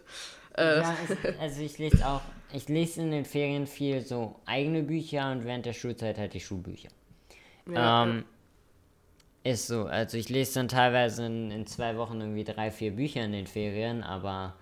Äh. 0.58 0.80
Ja, 0.80 0.96
es, 1.04 1.40
also 1.40 1.60
ich 1.62 1.78
lese 1.78 2.06
auch, 2.06 2.22
ich 2.52 2.68
lese 2.68 3.02
in 3.02 3.10
den 3.10 3.24
Ferien 3.24 3.66
viel 3.66 4.00
so 4.00 4.36
eigene 4.46 4.82
Bücher 4.82 5.30
und 5.32 5.44
während 5.44 5.66
der 5.66 5.72
Schulzeit 5.72 6.18
halt 6.18 6.34
die 6.34 6.40
Schulbücher. 6.40 6.88
Ja, 7.66 8.04
ähm, 8.04 8.24
ja. 9.44 9.52
Ist 9.52 9.68
so. 9.68 9.84
Also 9.84 10.18
ich 10.18 10.28
lese 10.28 10.54
dann 10.54 10.68
teilweise 10.68 11.26
in, 11.26 11.50
in 11.50 11.66
zwei 11.66 11.96
Wochen 11.96 12.20
irgendwie 12.20 12.44
drei, 12.44 12.70
vier 12.70 12.90
Bücher 12.92 13.24
in 13.24 13.32
den 13.32 13.46
Ferien, 13.46 14.02
aber 14.02 14.56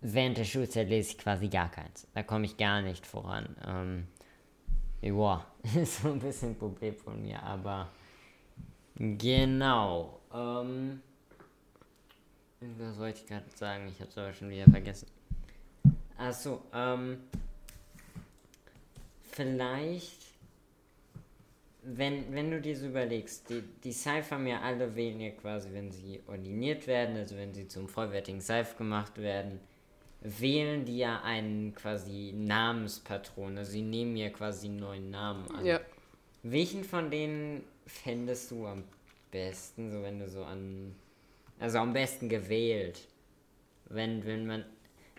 während 0.00 0.38
der 0.38 0.44
Schulzeit 0.44 0.88
lese 0.88 1.12
ich 1.12 1.18
quasi 1.18 1.48
gar 1.48 1.70
keins. 1.70 2.06
Da 2.14 2.22
komme 2.22 2.46
ich 2.46 2.56
gar 2.56 2.80
nicht 2.80 3.06
voran. 3.06 3.54
Ähm, 3.66 4.06
ja, 5.02 5.44
ist 5.80 6.02
so 6.02 6.10
ein 6.10 6.20
bisschen 6.20 6.50
ein 6.50 6.58
Problem 6.58 6.96
von 6.96 7.22
mir, 7.22 7.42
aber 7.42 7.88
genau. 8.96 10.20
Ähm, 10.32 11.02
was 12.78 12.98
wollte 12.98 13.20
ich 13.20 13.26
gerade 13.26 13.44
sagen? 13.54 13.88
Ich 13.88 14.00
habe 14.00 14.10
es 14.10 14.18
aber 14.18 14.32
schon 14.32 14.50
wieder 14.50 14.70
vergessen. 14.70 15.06
Achso, 16.16 16.62
ähm, 16.72 17.18
vielleicht, 19.30 20.20
wenn, 21.82 22.32
wenn 22.32 22.50
du 22.50 22.60
dir 22.60 22.76
so 22.76 22.86
überlegst, 22.86 23.50
die, 23.50 23.62
die 23.82 23.92
Seife 23.92 24.34
haben 24.34 24.46
ja 24.46 24.60
alle 24.60 24.94
weniger 24.94 25.34
quasi, 25.36 25.70
wenn 25.72 25.90
sie 25.90 26.20
ordiniert 26.28 26.86
werden, 26.86 27.16
also 27.16 27.36
wenn 27.36 27.52
sie 27.52 27.66
zum 27.66 27.88
vollwertigen 27.88 28.40
Seife 28.40 28.76
gemacht 28.76 29.18
werden, 29.18 29.58
wählen 30.20 30.84
die 30.84 30.98
ja 30.98 31.22
einen 31.22 31.74
quasi 31.74 32.32
Namenspatron. 32.36 33.58
Also 33.58 33.72
sie 33.72 33.82
nehmen 33.82 34.16
ja 34.16 34.30
quasi 34.30 34.68
einen 34.68 34.78
neuen 34.78 35.10
Namen 35.10 35.50
an. 35.50 35.66
Ja. 35.66 35.80
Welchen 36.44 36.84
von 36.84 37.10
denen 37.10 37.64
fändest 37.86 38.50
du 38.50 38.66
am 38.66 38.84
besten, 39.30 39.90
so 39.90 40.02
wenn 40.02 40.20
du 40.20 40.28
so 40.28 40.44
an. 40.44 40.94
Also 41.62 41.78
am 41.78 41.92
besten 41.92 42.28
gewählt. 42.28 43.00
Wenn, 43.86 44.24
wenn 44.26 44.46
man. 44.46 44.64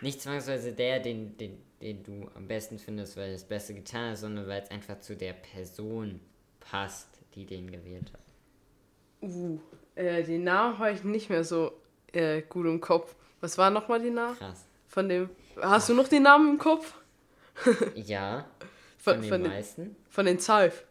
Nicht 0.01 0.21
zwangsweise 0.21 0.73
der, 0.73 0.99
den, 0.99 1.37
den, 1.37 1.57
den 1.81 2.03
du 2.03 2.29
am 2.35 2.47
besten 2.47 2.77
findest, 2.77 3.15
weil 3.15 3.31
es 3.33 3.45
besser 3.45 3.73
getan 3.73 4.13
ist, 4.13 4.19
sondern 4.21 4.47
weil 4.47 4.61
es 4.61 4.69
einfach 4.69 4.99
zu 4.99 5.15
der 5.15 5.31
Person 5.33 6.19
passt, 6.59 7.07
die 7.35 7.45
den 7.45 7.71
gewählt 7.71 8.11
hat. 8.11 8.19
Uh, 9.21 9.59
äh, 9.95 10.21
die 10.23 10.37
Namen 10.39 10.77
habe 10.79 10.91
ich 10.91 11.03
nicht 11.05 11.29
mehr 11.29 11.45
so 11.45 11.71
äh, 12.11 12.41
gut 12.41 12.65
im 12.65 12.81
Kopf. 12.81 13.15
Was 13.39 13.57
war 13.57 13.69
nochmal 13.69 14.01
die 14.01 14.09
Namen? 14.09 14.37
Krass. 14.37 14.65
Von 14.89 15.07
dem. 15.07 15.29
Hast 15.61 15.87
du 15.87 15.93
noch 15.93 16.09
die 16.09 16.19
Namen 16.19 16.51
im 16.53 16.57
Kopf? 16.57 16.93
Ja, 17.95 18.45
Von, 18.97 19.13
von 19.15 19.21
den 19.21 19.29
von, 19.29 19.43
den, 19.43 19.51
meisten. 19.51 19.95
von 20.09 20.25
den 20.25 20.39
Zeif. 20.39 20.83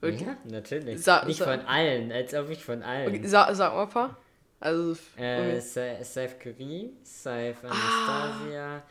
Wirklich? 0.00 0.26
Ja, 0.26 0.36
natürlich. 0.50 1.02
Sa- 1.02 1.24
Nicht 1.24 1.40
von 1.40 1.60
allen, 1.60 2.10
als 2.12 2.34
ob 2.34 2.50
ich 2.50 2.62
von 2.64 2.82
allen. 2.82 3.08
Okay, 3.08 3.26
sa 3.26 3.54
sag 3.54 3.72
mal 3.72 3.84
ein 3.84 3.88
paar. 3.88 4.18
Also. 4.62 4.96
Äh, 5.16 5.60
Saif 5.60 6.38
Curie, 6.38 6.92
Saif 7.02 7.64
Anastasia, 7.64 8.82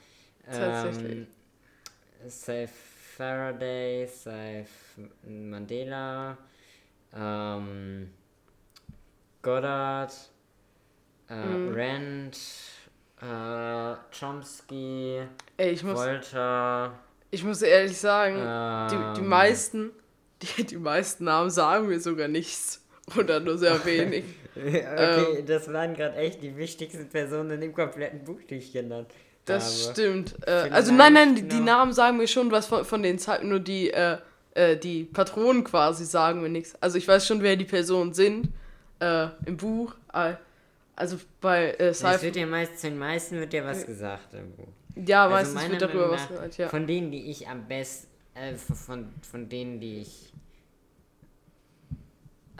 tatsächlich. 0.46 1.20
ähm, 1.20 1.28
Saif 2.28 2.72
Faraday, 3.18 4.06
Saif 4.08 4.70
Mandela, 5.24 6.38
ähm, 7.16 8.12
Goddard, 9.42 10.14
äh, 11.30 11.34
Mhm. 11.36 11.74
Rand, 11.74 12.38
äh, 13.22 13.96
Chomsky, 14.18 15.22
Ey, 15.58 15.72
ich 15.72 15.84
muss, 15.84 15.98
Volta, 15.98 16.94
ich 17.32 17.44
muss 17.44 17.62
ehrlich 17.62 17.98
sagen, 17.98 18.36
die, 18.92 19.20
die 19.20 19.22
ähm, 19.24 19.30
meisten, 19.30 19.92
die, 20.42 20.66
die 20.66 20.78
meisten 20.78 21.24
Namen 21.24 21.50
sagen 21.50 21.88
mir 21.88 22.00
sogar 22.00 22.28
nichts. 22.28 22.81
Oder 23.18 23.40
nur 23.40 23.58
sehr 23.58 23.84
wenig. 23.86 24.24
okay, 24.56 25.38
Ähm. 25.40 25.46
das 25.46 25.72
waren 25.72 25.94
gerade 25.94 26.16
echt 26.18 26.42
die 26.42 26.56
wichtigsten 26.58 27.08
Personen 27.10 27.60
dem 27.62 27.74
kompletten 27.74 28.24
Buch, 28.24 28.40
die 28.50 28.56
ich 28.56 28.72
genannt 28.74 29.08
Das 29.46 29.86
habe. 29.88 29.94
stimmt. 29.94 30.36
Äh, 30.46 30.70
also 30.72 30.94
nein, 30.94 31.14
nein, 31.14 31.36
die, 31.36 31.44
die 31.48 31.60
Namen 31.60 31.94
sagen 31.94 32.18
mir 32.18 32.28
schon 32.28 32.52
was 32.52 32.68
von, 32.68 32.86
von 32.86 33.02
den 33.04 33.18
Zeiten, 33.20 33.50
nur 33.50 33.60
die, 33.60 33.92
äh, 33.92 34.18
äh, 34.54 34.78
die 34.78 35.04
Patronen 35.06 35.64
quasi 35.64 36.06
sagen 36.06 36.42
mir 36.42 36.50
nichts. 36.50 36.74
Also 36.82 36.98
ich 36.98 37.08
weiß 37.08 37.26
schon, 37.26 37.42
wer 37.42 37.56
die 37.56 37.66
Personen 37.66 38.14
sind 38.14 38.50
äh, 39.00 39.28
im 39.46 39.58
Buch. 39.58 39.96
Äh, 40.14 40.34
also 40.96 41.18
bei 41.40 41.68
äh, 41.72 41.88
Es 41.88 42.00
Cypher. 42.00 42.22
wird 42.24 42.36
ja 42.36 42.46
meist, 42.46 42.80
zu 42.80 42.88
den 42.90 43.00
meisten 43.00 43.40
wird 43.40 43.54
ja 43.54 43.66
was 43.66 43.86
gesagt 43.86 44.34
im 44.34 44.52
Buch. 44.52 44.68
Ja, 45.08 45.28
Also 45.28 45.54
meistens 45.54 45.72
wird 45.72 45.82
darüber 45.82 46.12
was 46.12 46.28
gesagt, 46.28 46.58
ja. 46.58 46.68
Von 46.70 46.86
denen, 46.86 47.12
die 47.12 47.32
ich 47.32 47.48
am 47.48 47.66
besten, 47.68 48.08
äh, 48.36 48.54
von, 48.56 49.08
von 49.22 49.48
denen, 49.48 49.80
die 49.80 50.00
ich 50.02 50.31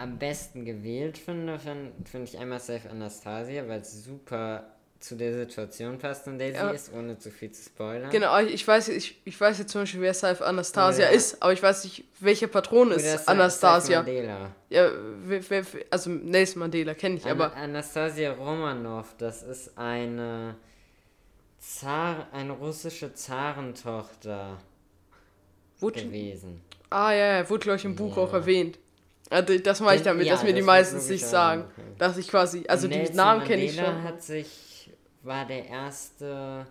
am 0.02 0.18
besten 0.18 0.66
gewählt 0.66 1.18
finde, 1.18 1.60
finde 1.60 1.92
find 2.06 2.28
ich 2.30 2.38
einmal 2.38 2.60
Safe 2.60 2.90
Anastasia, 2.90 3.68
weil 3.68 3.82
es 3.82 4.04
super 4.04 4.64
zu 5.00 5.16
der 5.16 5.34
Situation 5.34 5.98
passt, 5.98 6.28
in 6.28 6.38
der 6.38 6.50
Ja. 6.52 6.70
sie 6.70 6.76
ist, 6.76 6.94
ohne 6.94 7.18
zu 7.18 7.32
viel 7.32 7.52
zu 7.52 7.64
spoilern. 7.64 8.12
Genau, 8.12 8.38
ich 8.40 8.68
weiß, 8.68 8.90
ich, 8.90 9.20
ich 9.26 9.40
weiß 9.42 9.58
jetzt 9.58 9.72
zum 9.72 9.82
Beispiel, 9.82 10.02
wer 10.02 10.14
Cypher 10.14 10.46
Anastasia 10.46 11.08
Oder- 11.08 11.16
ist, 11.16 11.42
aber 11.42 11.54
ich 11.54 11.64
weiß 11.64 11.84
nicht, 11.86 12.04
welche 12.20 12.48
Patron 12.48 12.92
ist 12.92 13.06
Sa- 13.26 13.32
Anastasia. 13.32 14.04
Saif 14.04 14.06
Mandela. 14.16 14.52
Ja, 14.70 14.92
wer, 15.26 15.50
wer, 15.50 15.66
also 15.90 16.10
Nelson 16.12 16.60
Mandela 16.60 16.94
kenne 16.94 17.16
ich, 17.16 17.26
Ana 17.26 17.46
aber 17.46 17.56
Anastasia 17.56 18.32
Romanov, 18.34 19.16
das 19.18 19.42
ist 19.44 19.76
eine 19.78 20.56
Zar 21.60 22.28
eine 22.32 22.52
russische 22.54 23.14
Zarentochter 23.14 24.58
wurde, 25.80 26.04
gewesen. 26.04 26.62
ah 26.92 27.12
ja, 27.12 27.38
ja, 27.40 27.50
wurde 27.50 27.64
glaube 27.64 27.78
ich 27.78 27.86
im 27.86 27.96
Buch 27.96 28.18
Ja. 28.18 28.24
auch 28.24 28.34
erwähnt. 28.34 28.78
Also, 29.32 29.58
das 29.58 29.80
meine 29.80 29.96
ich 29.98 30.04
damit, 30.04 30.26
ja, 30.28 30.34
dass 30.34 30.44
mir 30.44 30.54
die 30.54 30.60
das 30.60 30.66
meistens 30.66 31.04
wird 31.04 31.12
nicht 31.14 31.26
sagen. 31.26 31.64
auch. 31.64 31.98
Dass 31.98 32.18
ich 32.18 32.28
quasi, 32.28 32.66
also 32.68 32.88
die 32.88 33.10
Namen 33.14 33.44
kenne 33.46 33.64
ich 33.64 33.76
schon. 33.76 34.04
hat 34.04 34.22
sich, 34.22 34.92
war 35.24 35.46
der 35.46 35.66
erste 35.68 36.68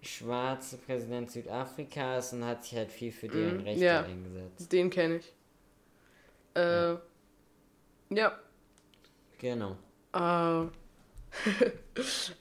schwarze 0.00 0.78
Präsident 0.78 1.30
Südafrikas 1.30 2.32
und 2.32 2.44
hat 2.44 2.64
sich 2.64 2.74
halt 2.76 2.90
viel 2.90 3.12
für 3.12 3.28
deren 3.28 3.58
Mhm, 3.58 3.62
Rechte 3.64 3.84
ja. 3.84 4.02
eingesetzt. 4.02 4.72
Den 4.72 4.90
kenne 4.90 5.16
ich. 5.16 5.32
Äh, 6.54 6.94
ja. 8.10 8.38
Genau. 9.38 9.76
Äh, 10.14 10.64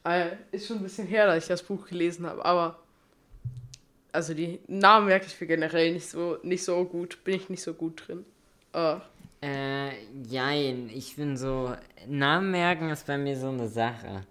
äh, 0.10 0.36
ist 0.52 0.68
schon 0.68 0.78
ein 0.78 0.84
bisschen 0.84 1.08
her, 1.08 1.26
dass 1.28 1.44
ich 1.44 1.48
das 1.48 1.64
Buch 1.64 1.86
gelesen 1.88 2.26
habe, 2.28 2.44
aber 2.46 2.80
also 4.12 4.34
die 4.34 4.60
Namen 4.68 5.08
merke 5.08 5.26
ich 5.26 5.40
mir 5.42 5.48
generell 5.48 5.92
nicht 5.94 6.08
so 6.08 6.38
nicht 6.44 6.64
so 6.64 6.86
gut, 6.86 7.24
bin 7.24 7.36
ich 7.36 7.50
nicht 7.50 7.64
so 7.64 7.74
gut 7.74 8.08
drin. 8.08 8.26
Äh, 8.74 8.96
Äh, 9.42 9.90
jein, 10.26 10.90
ich 10.94 11.18
bin 11.18 11.36
so, 11.36 11.76
Namen 12.08 12.52
merken 12.52 12.90
ist 12.92 13.06
bei 13.06 13.18
mir 13.18 13.36
so 13.38 13.50
eine 13.50 13.68
Sache. 13.68 14.24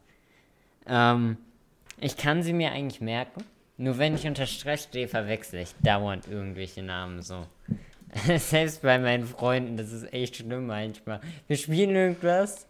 Ähm, 0.87 1.37
ich 2.01 2.17
kann 2.17 2.43
sie 2.43 2.55
mir 2.55 2.73
eigentlich 2.73 3.03
merken, 3.03 3.45
nur 3.77 3.99
wenn 3.99 4.15
ich 4.15 4.27
unter 4.27 4.47
Stress 4.47 4.85
stehe, 4.85 5.09
verwechsel 5.09 5.61
ich 5.61 5.75
dauernd 5.83 6.29
irgendwelche 6.29 6.83
Namen 6.83 7.21
so. 7.21 7.47
Selbst 8.39 8.81
bei 8.81 8.99
meinen 8.99 9.27
Freunden, 9.27 9.77
das 9.77 9.93
ist 9.93 10.11
echt 10.15 10.37
schlimm 10.37 10.67
manchmal. 10.67 11.21
Wir 11.47 11.59
spielen 11.59 11.95
irgendwas, 11.95 12.67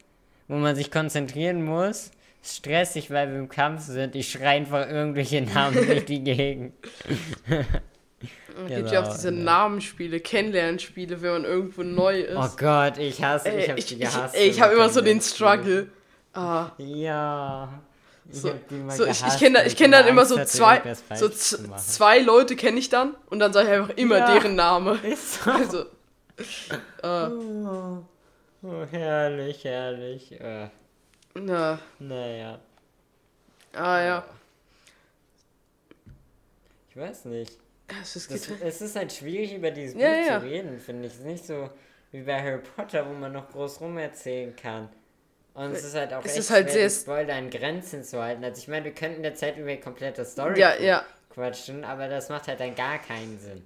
wo 0.48 0.56
man 0.56 0.74
sich 0.74 0.90
konzentrieren 0.90 1.64
muss. 1.64 2.10
Stressig, 2.42 3.08
weil 3.12 3.30
wir 3.30 3.38
im 3.38 3.48
Kampf 3.48 3.82
sind. 3.82 4.16
Ich 4.16 4.32
schreie 4.32 4.56
einfach 4.56 4.88
irgendwelche 4.88 5.42
Namen 5.42 5.86
durch 5.86 6.06
die 6.06 6.24
Gegend. 6.24 6.74
es 8.72 8.78
gibt 8.80 8.92
ja 8.92 9.00
auch 9.00 9.04
Genau, 9.04 9.14
diese 9.14 9.32
ne. 9.32 9.42
Namenspiele, 9.44 10.20
Kennenlernspiele, 10.20 11.22
wenn 11.22 11.32
man 11.32 11.44
irgendwo 11.44 11.82
neu 11.82 12.20
ist. 12.20 12.36
Oh 12.36 12.48
Gott, 12.56 12.98
ich 12.98 13.22
hasse, 13.22 13.48
ich 13.48 13.54
Ey, 13.54 13.66
hab 13.68 13.78
ich, 13.78 13.86
sie 13.86 13.94
ich, 13.94 14.00
gehasst. 14.00 14.34
ey, 14.34 14.48
ich 14.48 14.60
habe 14.60 14.74
immer 14.74 14.88
so 14.88 15.00
den. 15.00 15.20
Struggle. 15.20 15.88
Ah, 16.32 16.70
Ja. 16.78 17.80
Ich 18.30 18.40
so, 18.40 18.50
hab 18.50 18.68
die 18.68 19.10
ich, 19.10 19.26
ich 19.26 19.38
kenne 19.38 19.66
ich 19.66 19.76
kenn 19.76 19.90
dann 19.90 20.06
immer 20.06 20.24
so 20.24 20.42
zwei, 20.44 20.80
so 21.16 21.28
zwei 21.28 22.20
Leute 22.20 22.54
kenne 22.56 22.78
ich 22.78 22.88
dann 22.88 23.14
und 23.28 23.40
dann 23.40 23.52
sage 23.52 23.68
ich 23.68 23.74
einfach 23.74 23.96
immer 23.96 24.18
Ja. 24.18 24.32
deren 24.34 24.54
Name. 24.54 24.92
Ist 25.02 25.42
so. 25.42 25.50
Also, 25.50 25.80
äh, 27.02 27.28
Oh, 27.32 28.04
oh, 28.62 28.84
herrlich, 28.90 29.64
herrlich. 29.64 30.40
Äh, 30.40 30.68
na, 31.34 31.78
naja. 31.98 32.58
ah 33.74 34.00
ja. 34.00 34.24
Ich 36.90 36.96
weiß 36.96 37.24
nicht. 37.26 37.58
Es 38.02 38.16
ist, 38.16 38.30
Das, 38.30 38.48
es 38.48 38.80
ist 38.80 38.96
halt 38.96 39.12
schwierig, 39.12 39.54
über 39.54 39.70
dieses 39.70 39.94
Ja, 40.00 40.08
Buch 40.10 40.26
ja. 40.26 40.40
zu 40.40 40.46
reden, 40.46 40.78
finde 40.78 41.06
ich. 41.06 41.12
Es 41.14 41.18
ist 41.18 41.26
nicht 41.26 41.46
so 41.46 41.68
wie 42.10 42.22
bei 42.22 42.40
Harry 42.42 42.60
Potter, 42.76 43.06
wo 43.08 43.12
man 43.12 43.32
noch 43.32 43.50
groß 43.50 43.80
rumerzählen 43.80 44.54
kann. 44.56 44.88
Und 45.54 45.72
es 45.72 45.84
ist 45.84 45.94
halt 45.94 46.12
auch 46.14 46.24
Es 46.24 46.30
echt 46.32 46.38
ist 46.40 46.50
halt 46.50 46.70
schwer, 46.70 46.88
Spoiler 46.88 47.38
in 47.38 47.50
Grenzen 47.50 48.04
zu 48.04 48.22
halten. 48.22 48.42
Also 48.44 48.58
ich 48.60 48.68
meine, 48.68 48.84
wir 48.86 48.92
könnten 48.92 49.22
der 49.22 49.34
Zeit 49.34 49.58
über 49.58 49.70
die 49.70 49.80
komplette 49.80 50.24
Story 50.24 50.58
ja, 50.58 50.74
ja, 50.80 51.04
quatschen, 51.30 51.84
aber 51.84 52.08
das 52.08 52.30
macht 52.30 52.48
halt 52.48 52.60
dann 52.60 52.74
gar 52.74 52.98
keinen 52.98 53.38
Sinn. 53.38 53.62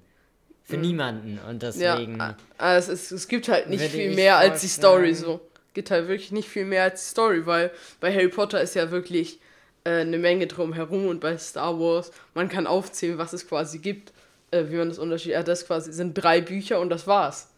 Für 0.65 0.77
niemanden. 0.79 1.39
Und 1.49 1.63
Mhm. 1.63 1.81
ja. 1.81 1.95
deswegen. 1.95 2.21
Ah, 2.21 2.37
ah, 2.59 2.77
es, 2.77 2.89
ist, 2.89 3.13
es 3.13 3.29
gibt 3.29 3.49
halt 3.49 3.69
nicht 3.69 3.85
viel 3.85 4.15
mehr 4.17 4.37
als 4.39 4.63
die 4.63 4.69
Story 4.69 5.15
so. 5.15 5.41
Gibt 5.75 5.93
halt 5.93 6.09
wirklich 6.09 6.33
nicht 6.33 6.49
viel 6.49 6.65
mehr 6.65 6.83
als 6.85 7.03
die 7.05 7.11
Story, 7.11 7.47
weil 7.47 7.71
bei 8.01 8.13
Harry 8.13 8.29
Potter 8.29 8.61
ist 8.61 8.75
ja 8.75 8.91
wirklich 8.91 9.39
äh, 9.87 10.01
eine 10.01 10.19
Menge 10.19 10.47
drumherum 10.49 11.07
und 11.07 11.21
bei 11.21 11.39
Star 11.39 11.79
Wars, 11.79 12.11
man 12.35 12.49
kann 12.49 12.67
aufzählen, 12.67 13.19
was 13.19 13.33
es 13.33 13.49
quasi 13.49 13.79
gibt, 13.79 14.13
äh, 14.51 14.65
wie 14.69 14.75
man 14.77 14.89
das 14.89 14.99
unterschied. 14.99 15.33
Ja, 15.33 15.43
das 15.43 15.67
quasi 15.67 15.93
sind 15.93 16.15
drei 16.15 16.41
Bücher 16.41 16.81
und 16.81 16.91
das 16.91 17.07
war's. 17.07 17.49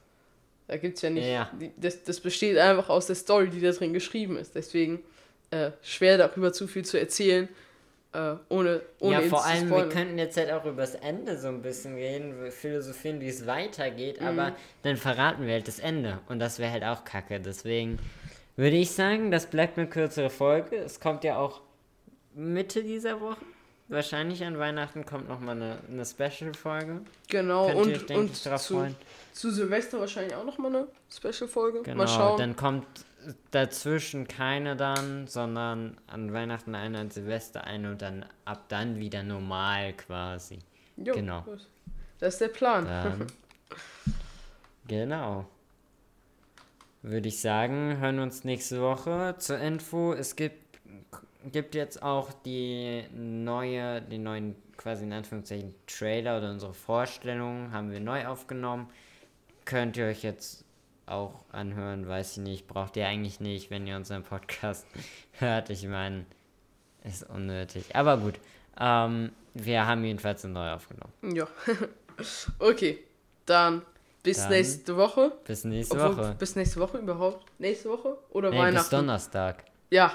Da 0.67 0.77
gibt's 0.77 1.01
ja 1.01 1.09
nicht. 1.09 1.27
Ja. 1.27 1.51
Das, 1.79 2.05
das 2.05 2.21
besteht 2.21 2.59
einfach 2.59 2.91
aus 2.91 3.07
der 3.07 3.17
Story, 3.17 3.49
die 3.49 3.61
da 3.61 3.73
drin 3.73 3.95
geschrieben 3.95 4.37
ist. 4.37 4.55
Deswegen 4.55 5.01
äh, 5.51 5.71
schwer 5.83 6.19
darüber 6.19 6.53
zu 6.53 6.67
viel 6.67 6.85
zu 6.85 7.01
erzählen, 7.01 7.49
äh, 8.13 8.35
ohne, 8.51 8.83
ohne 9.01 9.15
ja, 9.15 9.21
vor 9.23 9.47
allem, 9.47 9.71
wir 9.71 9.89
könnten 9.89 10.19
jetzt 10.19 10.37
halt 10.37 10.51
auch 10.51 10.67
über 10.67 10.83
das 10.83 10.95
Ende 10.97 11.39
so 11.39 11.49
ein 11.49 11.63
bisschen 11.63 11.95
reden, 11.95 12.51
philosophieren, 12.51 13.21
wie 13.21 13.29
es 13.29 13.47
weitergeht, 13.47 14.21
Mhm. 14.21 14.27
aber 14.27 14.57
dann 14.83 14.97
verraten 14.99 15.47
wir 15.47 15.55
halt 15.55 15.69
das 15.69 15.79
Ende 15.79 16.19
und 16.29 16.39
das 16.39 16.59
wäre 16.59 16.73
halt 16.73 16.85
auch 16.85 17.05
kacke. 17.05 17.41
Deswegen 17.41 17.99
würde 18.57 18.77
ich 18.77 18.91
sagen, 18.91 19.31
das 19.31 19.47
bleibt 19.47 19.79
eine 19.79 19.89
kürzere 19.89 20.29
Folge. 20.31 20.77
Es 20.77 21.01
kommt 21.01 21.25
ja 21.25 21.39
auch 21.39 21.61
Mitte 22.39 22.83
dieser 22.83 23.21
Woche. 23.21 23.37
Wahrscheinlich 23.89 24.45
an 24.45 24.59
Weihnachten 24.59 25.05
kommt 25.05 25.29
nochmal 25.29 25.57
eine, 25.57 25.79
eine 25.91 26.05
Special-Folge. 26.05 27.01
Genau, 27.29 27.67
Könnt 27.67 27.87
ihr 27.87 28.01
und, 28.01 28.11
denke 28.11 28.23
und 28.23 28.31
ich, 28.33 28.43
drauf 28.43 28.63
zu, 28.63 28.75
freuen. 28.75 28.97
zu 29.33 29.51
Silvester 29.51 29.99
wahrscheinlich 29.99 30.35
auch 30.35 30.45
nochmal 30.45 30.77
eine 30.77 30.89
Special-Folge. 31.11 31.83
Genau, 31.83 31.97
Mal 31.97 32.07
schauen. 32.07 32.39
dann 32.39 32.55
kommt 32.55 32.87
dazwischen 33.51 34.29
keine 34.29 34.77
dann, 34.77 35.27
sondern 35.27 35.97
an 36.07 36.33
Weihnachten 36.33 36.75
eine, 36.75 36.99
an 36.99 37.11
Silvester 37.11 37.65
eine 37.65 37.93
und 37.93 38.03
dann 38.03 38.25
ab 38.45 38.65
dann 38.69 38.99
wieder 38.99 39.23
normal 39.23 39.95
quasi. 39.95 40.59
Jo, 40.97 41.15
genau. 41.15 41.45
Das, 41.47 41.67
das 42.19 42.35
ist 42.35 42.41
der 42.41 42.49
Plan. 42.49 42.85
Dann, 42.85 43.27
genau. 44.87 45.47
Würde 47.03 47.29
ich 47.29 47.41
sagen, 47.41 47.99
hören 47.99 48.17
wir 48.17 48.23
uns 48.23 48.45
nächste 48.45 48.83
Woche. 48.83 49.37
Zur 49.39 49.59
Info, 49.59 50.13
es 50.13 50.37
gibt, 50.37 50.68
gibt 51.53 51.75
jetzt 51.75 52.03
auch 52.03 52.33
die 52.45 53.05
neue, 53.15 54.03
den 54.03 54.23
neuen, 54.23 54.57
quasi 54.77 55.05
in 55.05 55.13
Anführungszeichen, 55.13 55.75
Trailer 55.87 56.39
oder 56.39 56.51
unsere 56.51 56.75
Vorstellungen 56.75 57.73
haben 57.73 57.91
wir 57.91 58.01
neu 58.01 58.27
aufgenommen. 58.27 58.89
Könnt 59.65 59.97
ihr 59.97 60.07
euch 60.07 60.23
jetzt 60.23 60.65
auch 61.07 61.45
anhören, 61.53 62.07
weiß 62.07 62.33
ich 62.33 62.43
nicht, 62.43 62.67
braucht 62.67 62.97
ihr 62.97 63.07
eigentlich 63.07 63.41
nicht, 63.41 63.71
wenn 63.71 63.87
ihr 63.87 63.97
unseren 63.97 64.25
Podcast 64.25 64.87
hört. 65.33 65.71
Ich 65.71 65.87
meine, 65.87 66.27
ist 67.05 67.29
unnötig. 67.29 67.97
Aber 67.97 68.19
gut, 68.19 68.35
ähm, 68.79 69.33
wir 69.55 69.87
haben 69.87 70.05
jedenfalls 70.05 70.45
neu 70.45 70.73
aufgenommen. 70.73 71.13
Ja. 71.23 71.47
okay, 72.59 72.99
dann 73.47 73.83
bis 74.23 74.37
bis 74.37 74.43
Dann 74.43 74.51
nächste 74.51 74.97
Woche. 74.97 75.33
Bis 75.47 75.65
nächste 75.65 75.97
Obwohl, 75.97 76.17
Woche. 76.25 76.37
Bis 76.39 76.57
nächste 76.57 76.81
Woche 76.81 76.99
überhaupt? 76.99 77.47
Nächste 77.59 77.89
Woche? 77.89 78.19
Oder 78.31 78.51
Nee, 78.51 78.57
bis 78.57 78.65
Weihnachten? 78.65 78.97
Donnerstag. 78.97 79.65
ja, 79.91 80.13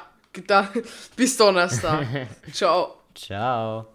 da, 0.47 0.69
bis 1.15 1.37
Donnerstag. 1.37 2.27
Ciao. 2.51 2.97
Ciao. 3.15 3.87